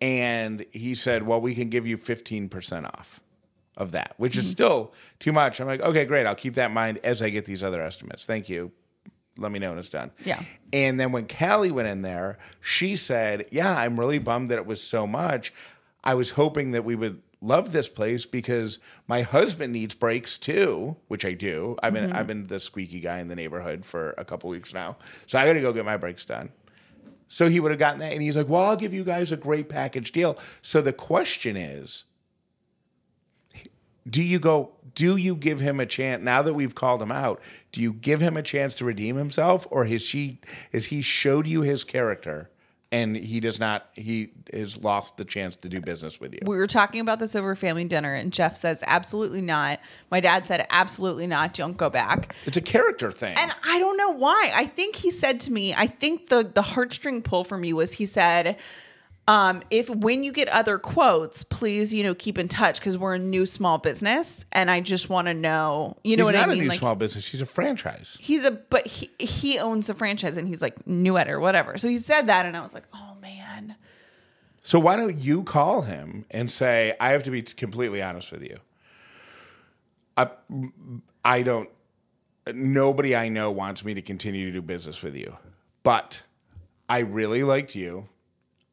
[0.00, 3.20] And he said, Well, we can give you 15% off
[3.76, 5.60] of that, which is still too much.
[5.60, 6.26] I'm like, Okay, great.
[6.26, 8.24] I'll keep that in mind as I get these other estimates.
[8.26, 8.72] Thank you.
[9.38, 10.10] Let me know when it's done.
[10.24, 10.40] Yeah.
[10.72, 14.66] And then when Callie went in there, she said, Yeah, I'm really bummed that it
[14.66, 15.52] was so much.
[16.02, 20.96] I was hoping that we would love this place because my husband needs brakes too,
[21.08, 21.76] which I do.
[21.82, 24.96] I've been I've been the squeaky guy in the neighborhood for a couple weeks now.
[25.26, 26.50] So I gotta go get my brakes done.
[27.28, 28.12] So he would have gotten that.
[28.12, 30.38] And he's like, Well, I'll give you guys a great package deal.
[30.62, 32.04] So the question is,
[34.08, 37.40] do you go do you give him a chance now that we've called him out
[37.72, 40.40] do you give him a chance to redeem himself or has she
[40.72, 42.50] has he showed you his character
[42.94, 46.56] and he does not he has lost the chance to do business with you We
[46.56, 49.80] were talking about this over family dinner, and Jeff says, absolutely not.
[50.10, 51.54] My dad said, absolutely not.
[51.54, 52.34] Don't go back.
[52.46, 54.52] it's a character thing And I don't know why.
[54.54, 57.94] I think he said to me, I think the the heartstring pull for me was
[57.94, 58.58] he said,
[59.26, 63.14] um, if when you get other quotes, please, you know, keep in touch because we're
[63.14, 66.48] a new small business and I just want to know, you know he's what not
[66.48, 66.64] I a mean?
[66.64, 70.36] new Like small business he's a franchise he's a but he he owns a franchise
[70.36, 71.78] and he's like new at it or whatever.
[71.78, 73.76] So he said that and I was like, oh man.
[74.62, 78.42] so why don't you call him and say i have to be completely honest with
[78.42, 78.58] you
[80.16, 80.28] i,
[81.24, 81.68] I don't
[82.52, 85.36] nobody i know wants me to continue to do business with you
[85.82, 86.22] but
[86.88, 88.08] i really liked you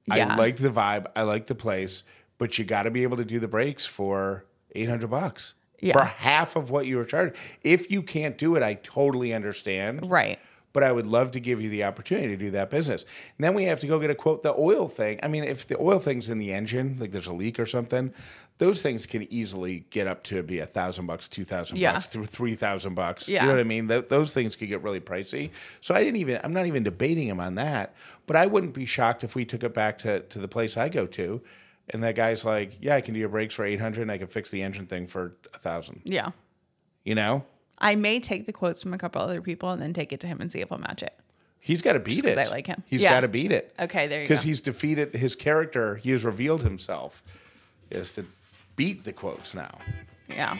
[0.05, 0.33] Yeah.
[0.33, 1.07] I liked the vibe.
[1.15, 2.03] I liked the place,
[2.37, 4.45] but you got to be able to do the brakes for
[4.75, 5.93] eight hundred bucks Yeah.
[5.93, 7.35] for half of what you were charged.
[7.63, 10.09] If you can't do it, I totally understand.
[10.09, 10.39] Right.
[10.73, 13.03] But I would love to give you the opportunity to do that business.
[13.37, 14.41] And then we have to go get a quote.
[14.41, 15.19] The oil thing.
[15.21, 18.13] I mean, if the oil thing's in the engine, like there's a leak or something,
[18.57, 21.93] those things can easily get up to be a thousand bucks, two thousand Yeah.
[21.93, 23.27] bucks, through three thousand bucks.
[23.27, 23.41] Yeah.
[23.41, 23.87] You know what I mean?
[23.89, 25.49] Th- those things could get really pricey.
[25.81, 26.39] So I didn't even.
[26.43, 27.93] I'm not even debating him on that.
[28.27, 30.87] But I wouldn't be shocked if we took it back to to the place I
[30.87, 31.41] go to,
[31.89, 34.17] and that guy's like, "Yeah, I can do your brakes for eight hundred, and I
[34.19, 36.01] can fix the engine thing for a thousand.
[36.05, 36.29] Yeah.
[37.03, 37.43] You know,
[37.81, 40.27] I may take the quotes from a couple other people and then take it to
[40.27, 41.13] him and see if he'll match it.
[41.59, 42.37] he's got to beat it.
[42.37, 42.83] I like him.
[42.87, 43.09] He's Yeah.
[43.11, 43.73] got to beat it.
[43.79, 44.29] Okay, there you go.
[44.33, 45.95] Because he's defeated his character.
[45.97, 47.21] He has revealed himself
[47.91, 48.25] is to
[48.77, 49.77] beat the quotes now.
[50.29, 50.57] Yeah.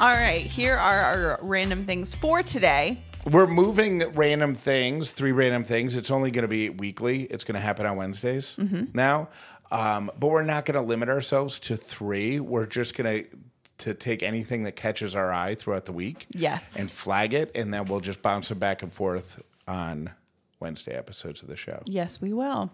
[0.00, 3.00] All right, here are our random things for today.
[3.30, 5.94] We're moving random things, three random things.
[5.96, 7.22] It's only going to be weekly.
[7.24, 8.84] It's going to happen on Wednesdays Mm-hmm.
[8.92, 9.28] now.
[9.70, 12.38] Um, but we're not going to limit ourselves to three.
[12.38, 13.28] We're just going to
[13.78, 16.26] to take anything that catches our eye throughout the week.
[16.30, 16.78] Yes.
[16.78, 20.10] And flag it, and then we'll just bounce it back and forth on
[20.60, 21.82] Wednesday episodes of the show.
[21.84, 22.70] Yes, we will.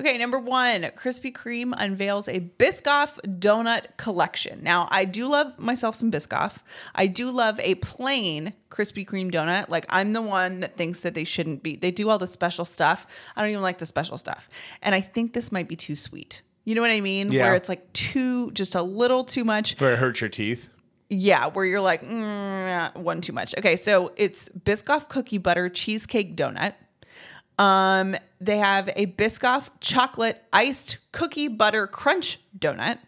[0.00, 4.64] Okay, number one, Krispy Kreme unveils a Biscoff donut collection.
[4.64, 6.58] Now, I do love myself some Biscoff.
[6.94, 9.68] I do love a plain Krispy Kreme donut.
[9.68, 11.76] Like, I'm the one that thinks that they shouldn't be.
[11.76, 13.06] They do all the special stuff.
[13.36, 14.48] I don't even like the special stuff.
[14.82, 16.42] And I think this might be too sweet.
[16.64, 17.32] You know what I mean?
[17.32, 17.46] Yeah.
[17.46, 19.80] Where it's like too, just a little too much.
[19.80, 20.68] Where it hurts your teeth.
[21.08, 23.54] Yeah, where you're like, mm, one too much.
[23.58, 26.74] Okay, so it's Biscoff cookie butter cheesecake donut.
[27.58, 32.98] Um, they have a Biscoff chocolate iced cookie butter crunch donut,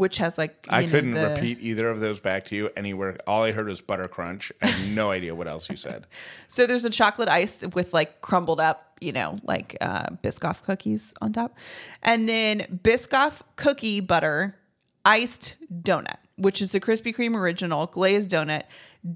[0.00, 3.16] which has like I know, couldn't the- repeat either of those back to you anywhere.
[3.26, 4.50] All I heard was butter crunch.
[4.60, 6.06] I have no idea what else you said.
[6.48, 11.14] So there's a chocolate ice with like crumbled up, you know, like uh, Biscoff cookies
[11.20, 11.56] on top,
[12.02, 14.56] and then Biscoff cookie butter
[15.04, 18.64] iced donut, which is the Krispy Kreme original glazed donut,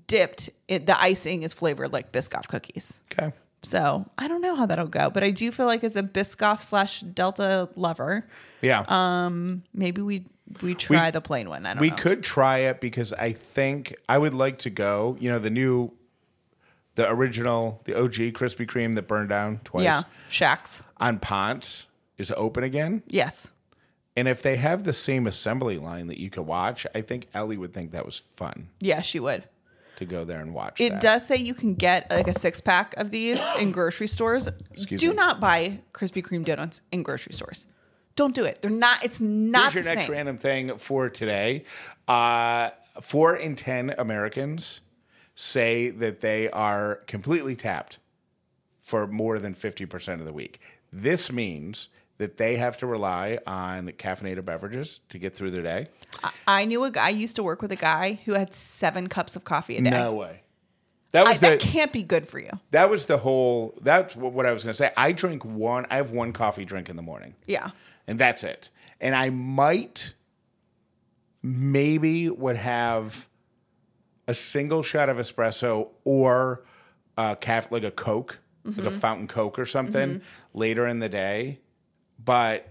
[0.06, 0.50] dipped.
[0.68, 3.00] It, the icing is flavored like Biscoff cookies.
[3.12, 3.32] Okay.
[3.62, 6.60] So I don't know how that'll go, but I do feel like it's a Biscoff
[6.60, 8.28] slash Delta lover.
[8.60, 8.84] Yeah.
[8.88, 10.26] Um, Maybe we
[10.62, 11.66] we try the plain one.
[11.66, 11.96] I don't we know.
[11.96, 15.16] could try it because I think I would like to go.
[15.18, 15.92] You know, the new,
[16.96, 20.82] the original, the OG Krispy Kreme that burned down twice Yeah, Shacks.
[20.98, 21.86] on Ponce
[22.18, 23.02] is open again.
[23.08, 23.50] Yes.
[24.16, 27.56] And if they have the same assembly line that you could watch, I think Ellie
[27.56, 29.44] would think that was fun Yeah, she would.
[29.96, 30.80] to go there and watch.
[30.80, 31.00] It that.
[31.00, 34.48] does say you can get like a six pack of these in grocery stores.
[34.72, 35.16] Excuse do me.
[35.16, 37.66] not buy Krispy Kreme donuts in grocery stores.
[38.16, 38.62] Don't do it.
[38.62, 39.04] They're not.
[39.04, 40.12] It's not Here's your next same.
[40.12, 41.64] random thing for today.
[42.06, 44.80] Uh, four in 10 Americans
[45.34, 47.98] say that they are completely tapped
[48.80, 50.60] for more than 50% of the week.
[50.92, 51.88] This means
[52.18, 55.88] that they have to rely on caffeinated beverages to get through their day.
[56.46, 57.06] I knew a guy.
[57.06, 59.90] I used to work with a guy who had seven cups of coffee a day.
[59.90, 60.42] No way.
[61.14, 62.50] That I, was the that can't be good for you.
[62.72, 64.90] that was the whole that's what I was going to say.
[64.96, 67.36] I drink one I have one coffee drink in the morning.
[67.46, 67.70] Yeah.
[68.08, 68.70] and that's it.
[69.00, 70.14] And I might,
[71.40, 73.28] maybe would have
[74.26, 76.64] a single shot of espresso or
[77.16, 78.98] a caf- like a Coke, like a mm-hmm.
[78.98, 80.58] fountain Coke or something mm-hmm.
[80.58, 81.60] later in the day.
[82.18, 82.70] but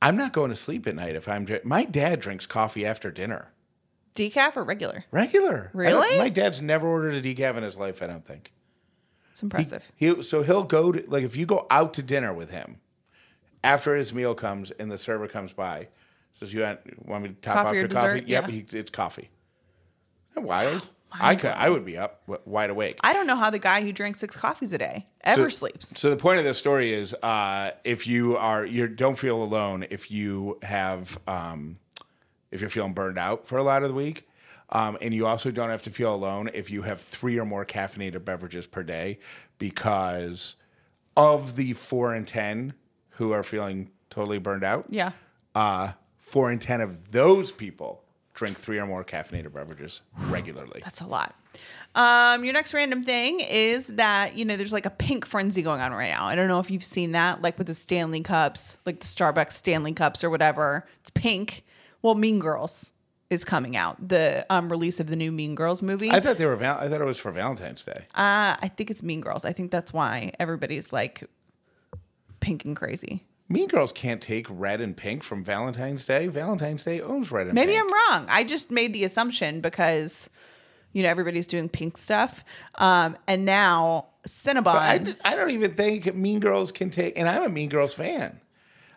[0.00, 1.46] I'm not going to sleep at night if I'm.
[1.64, 3.50] My dad drinks coffee after dinner.
[4.18, 5.04] Decaf or regular?
[5.10, 5.70] Regular.
[5.72, 6.18] Really?
[6.18, 8.02] My dad's never ordered a decaf in his life.
[8.02, 8.52] I don't think.
[9.32, 9.92] It's impressive.
[9.94, 12.80] He so he'll go to like if you go out to dinner with him,
[13.62, 15.88] after his meal comes and the server comes by,
[16.34, 17.94] says you want, want me to top Coffee off your coffee?
[18.18, 18.28] dessert?
[18.28, 18.50] Yep, Yeah.
[18.52, 19.30] he, it's coffee.
[20.36, 20.88] Wild.
[21.12, 22.98] I could I would be up wide awake.
[23.02, 25.98] I don't know how the guy who drinks six coffees a day ever So- sleeps.
[25.98, 29.86] So the point of this story is, uh, if you are you don't feel alone,
[29.90, 31.78] if you have, um,
[32.50, 34.28] if you're feeling burned out for a lot of the week,
[34.70, 37.64] um, and you also don't have to feel alone if you have three or more
[37.64, 39.18] caffeinated beverages per day,
[39.58, 40.56] because
[41.16, 42.74] of the four in ten
[43.10, 45.12] who are feeling totally burned out, Yeah.
[45.54, 50.80] uh, four in ten of those people drink three or more caffeinated beverages regularly.
[50.84, 51.34] That's a lot.
[51.96, 55.80] Um, your next random thing is that, you know, there's like a pink frenzy going
[55.80, 56.26] on right now.
[56.28, 59.52] I don't know if you've seen that, like with the Stanley Cups, like the Starbucks
[59.52, 60.86] Stanley Cups or whatever.
[61.00, 61.64] It's pink.
[62.02, 62.92] Well, Mean Girls
[63.30, 64.08] is coming out.
[64.08, 66.10] The um, release of the new Mean Girls movie.
[66.10, 66.56] I thought they were.
[66.56, 68.06] Val- I thought it was for Valentine's Day.
[68.14, 69.44] Uh, I think it's Mean Girls.
[69.44, 71.24] I think that's why everybody's like
[72.40, 73.24] pink and crazy.
[73.50, 76.26] Mean Girls can't take red and pink from Valentine's Day.
[76.26, 77.66] Valentine's Day owns red and pink.
[77.66, 77.92] Maybe pink.
[77.92, 78.26] I'm wrong.
[78.30, 80.28] I just made the assumption because,
[80.92, 82.44] you know, everybody's doing pink stuff.
[82.74, 84.74] Um, and now Cinnabon.
[84.74, 87.94] I, d- I don't even think Mean Girls can take, and I'm a Mean Girls
[87.94, 88.40] fan.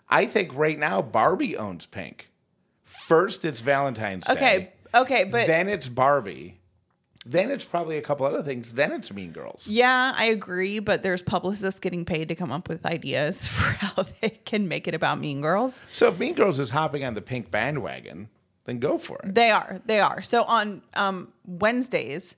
[0.09, 2.27] I think right now Barbie owns pink.
[3.11, 4.33] First, it's Valentine's Day.
[4.33, 6.59] okay, okay, but then it's Barbie.
[7.25, 8.71] Then it's probably a couple other things.
[8.71, 9.67] Then it's Mean Girls.
[9.67, 10.79] yeah, I agree.
[10.79, 14.87] But there's publicists getting paid to come up with ideas for how they can make
[14.87, 15.83] it about Mean Girls.
[15.91, 18.29] So if Mean Girls is hopping on the pink bandwagon,
[18.63, 19.35] then go for it.
[19.35, 19.81] They are.
[19.85, 20.21] They are.
[20.21, 22.35] So on um, Wednesdays,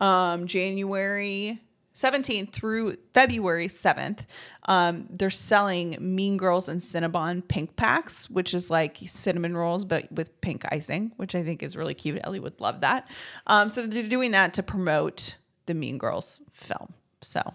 [0.00, 1.60] um, January
[1.96, 4.26] 17th through February 7th,
[4.68, 10.12] um, they're selling Mean Girls and Cinnabon pink packs, which is like cinnamon rolls, but
[10.12, 12.20] with pink icing, which I think is really cute.
[12.22, 13.08] Ellie would love that.
[13.46, 16.92] Um, so they're doing that to promote the Mean Girls film.
[17.22, 17.54] So,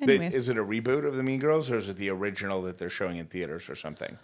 [0.00, 0.34] anyways.
[0.34, 2.90] Is it a reboot of the Mean Girls, or is it the original that they're
[2.90, 4.18] showing in theaters or something?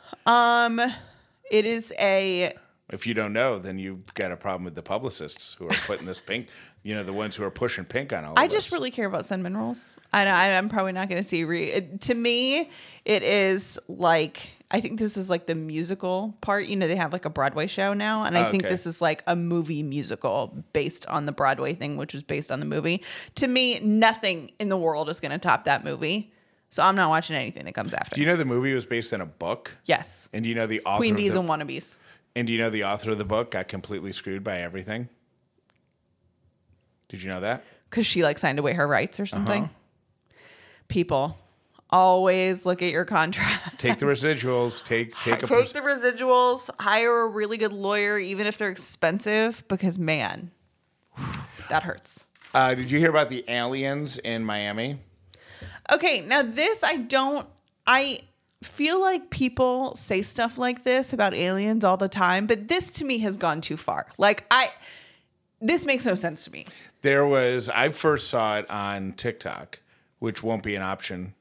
[1.50, 2.54] it is a
[2.90, 6.06] If you don't know, then you've got a problem with the publicists who are putting
[6.06, 6.48] this pink.
[6.88, 8.32] You know, the ones who are pushing pink on all.
[8.34, 8.72] I of just this.
[8.72, 9.98] really care about cinnamon rolls.
[10.10, 11.44] I, I I'm probably not going to see.
[11.44, 12.70] Re- it, to me,
[13.04, 16.64] it is like I think this is like the musical part.
[16.64, 18.72] You know, they have like a Broadway show now, and I think Okay.
[18.72, 22.58] this is like a movie musical based on the Broadway thing, which was based on
[22.58, 23.02] the movie.
[23.34, 26.32] To me, nothing in the world is going to top that movie.
[26.70, 28.14] So I'm not watching anything that comes after.
[28.14, 29.76] Do you know the movie was based on a book?
[29.84, 30.98] yes, And do you know the author?
[31.00, 31.96] Queen Bees the, and Wannabes.
[32.34, 35.10] and do you know the author of the book got completely screwed by everything?
[37.08, 37.64] Did you know that?
[37.90, 39.64] because she like signed away her rights or something.
[39.64, 39.72] Uh-huh.
[40.88, 41.38] People
[41.90, 43.78] always look at your contract.
[43.78, 44.84] Take the residuals.
[44.84, 49.66] Take take a take the residuals, hire a really good lawyer, even if they're expensive,
[49.68, 50.50] because man,
[51.68, 52.26] that hurts.
[52.54, 55.00] Uh, did you hear about the aliens in Miami?
[55.92, 57.46] Okay, now this I don't
[57.86, 58.20] I
[58.62, 63.04] feel like people say stuff like this about aliens all the time, but this to
[63.04, 64.06] me has gone too far.
[64.18, 64.72] Like I
[65.60, 66.66] this makes no sense to me.
[67.02, 69.80] There was I first saw it on TikTok,
[70.18, 71.34] which won't be an option,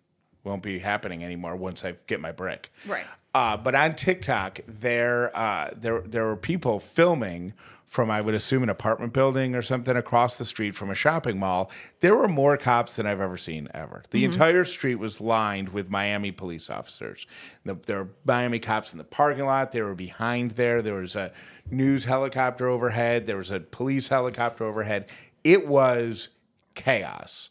[0.44, 2.72] won't be happening anymore once I get my brick.
[2.86, 3.06] Right.
[3.34, 7.54] Uh, but on TikTok, there uh, there there were people filming
[7.88, 11.40] from I would assume an apartment building or something across the street from a shopping
[11.40, 11.72] mall.
[12.02, 14.04] There were more cops than I've ever seen ever.
[14.12, 17.26] The entire street was lined with Miami police officers.
[17.64, 19.72] The, there were Miami cops in the parking lot.
[19.72, 20.82] They were behind there.
[20.82, 21.32] There was a
[21.72, 23.26] news helicopter overhead.
[23.26, 25.06] There was a police helicopter overhead.
[25.48, 26.30] It was
[26.76, 27.50] chaos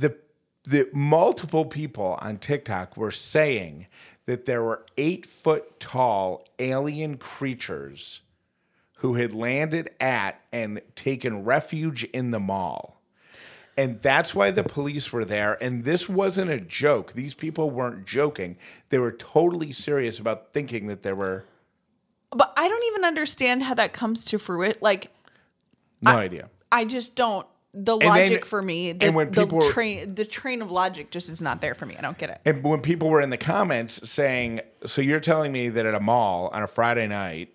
[0.00, 0.16] the
[0.64, 3.86] the multiple people on TikTok were saying
[4.26, 8.20] that there were eight foot tall alien creatures
[8.96, 13.00] who had landed at and taken refuge in the mall.
[13.76, 15.56] And that's why the police were there.
[15.62, 17.14] And this wasn't a joke.
[17.14, 18.58] These people weren't joking.
[18.90, 21.46] They were totally serious about thinking that there were
[22.30, 24.78] But I don't even understand how that comes to fruition.
[24.82, 25.10] Like
[26.02, 26.48] no idea.
[26.72, 30.14] I just don't the then- logic for me, the, and when the people were- train
[30.14, 31.96] the train of logic just is not there for me.
[31.96, 32.40] I don't get it.
[32.44, 36.00] And when people were in the comments saying, "So you're telling me that at a
[36.00, 37.54] mall on a Friday night,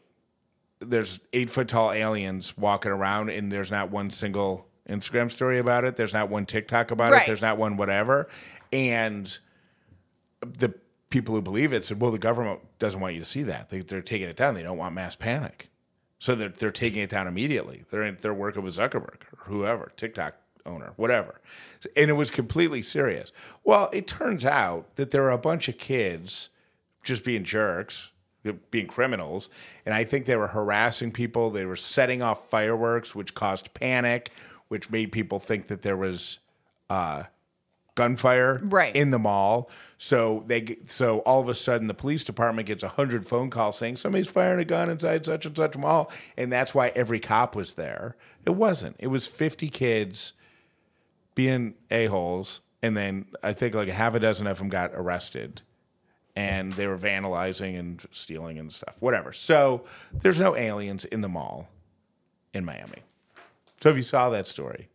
[0.79, 5.83] there's eight foot tall aliens walking around, and there's not one single Instagram story about
[5.83, 5.95] it.
[5.95, 7.23] There's not one TikTok about Right.
[7.23, 7.27] it.
[7.27, 8.27] There's not one whatever."
[8.71, 9.37] And
[10.41, 10.73] the
[11.09, 13.69] people who believe it said, "Well, the government doesn't want you to see that.
[13.69, 14.53] They, they're taking it down.
[14.53, 15.69] They don't want mass panic."
[16.19, 17.83] So they're, they're taking it down immediately.
[17.89, 19.91] They're they're working with Zuckerberg or whoever.
[19.97, 20.35] TikTok
[20.65, 21.41] owner, whatever.
[21.95, 23.31] And it was completely serious.
[23.63, 26.49] Well, it turns out that there are a bunch of kids
[27.03, 28.11] just being jerks,
[28.71, 29.49] being criminals.
[29.85, 31.49] And I think they were harassing people.
[31.51, 34.31] They were setting off fireworks, which caused panic,
[34.67, 36.39] which made people think that there was
[36.89, 37.23] uh,
[37.95, 38.95] gunfire Right.
[38.95, 39.69] in the mall.
[39.97, 43.77] So they so all of a sudden the police department gets a hundred phone calls
[43.77, 47.55] saying somebody's firing a gun inside such and such mall, and that's why every cop
[47.55, 48.15] was there.
[48.45, 48.95] It wasn't.
[48.99, 50.33] It was fifty kids
[51.33, 55.61] being a holes, and then I think like half a dozen of them got arrested,
[56.35, 58.95] and they were vandalizing and stealing and stuff.
[58.99, 59.33] Whatever.
[59.33, 61.69] So there's no aliens in the mall
[62.53, 63.03] in Miami.
[63.81, 64.87] So if you saw that story,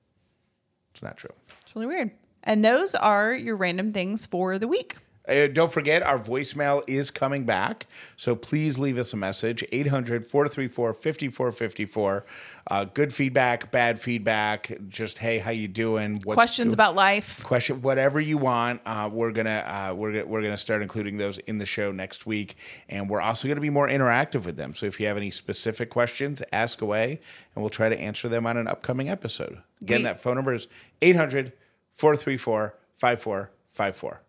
[0.93, 1.31] it's not true.
[1.63, 2.11] It's really weird.
[2.43, 4.97] And those are your random things for the week.
[5.29, 7.87] Uh, don't forget, our voicemail is coming back.
[8.17, 12.25] So please leave us a message 800 434 5454.
[12.69, 14.73] Uh, Good feedback, bad feedback.
[14.89, 16.21] Just, hey, how you doing?
[16.25, 17.45] What's Questions go- about life.
[17.45, 21.39] question whatever you want uh, we're gonna uh, we're, gonna- we're gonna start including those
[21.41, 22.57] in the show next week
[22.89, 25.91] and we're also gonna be more interactive with them so if you have any specific
[25.91, 27.21] questions ask away
[27.55, 30.55] and we'll try to answer them on an upcoming episode again We- that phone number
[30.55, 30.67] is
[31.03, 31.53] 800
[32.01, 34.23] 434 5454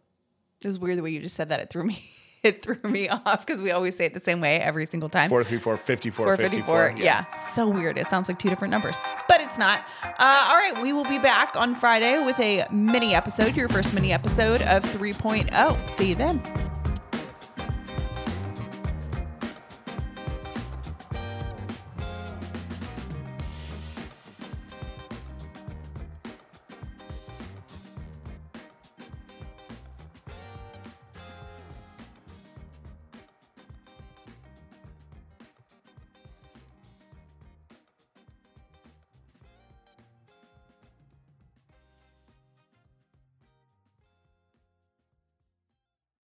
[0.62, 1.62] It was weird the way you just said that.
[1.62, 2.04] It threw me.
[2.44, 5.30] It threw me off because we always say it the same way every single time.
[5.30, 6.96] 434 5454 454.
[6.98, 7.28] Yeah.
[7.28, 8.00] So weird.
[8.00, 8.98] It sounds like two different numbers,
[9.28, 9.86] but it's not.
[10.04, 10.82] Uh, all right.
[10.82, 14.82] We will be back on Friday with a mini episode, your first mini episode of
[14.82, 15.88] 3.0.
[15.88, 16.42] See you then.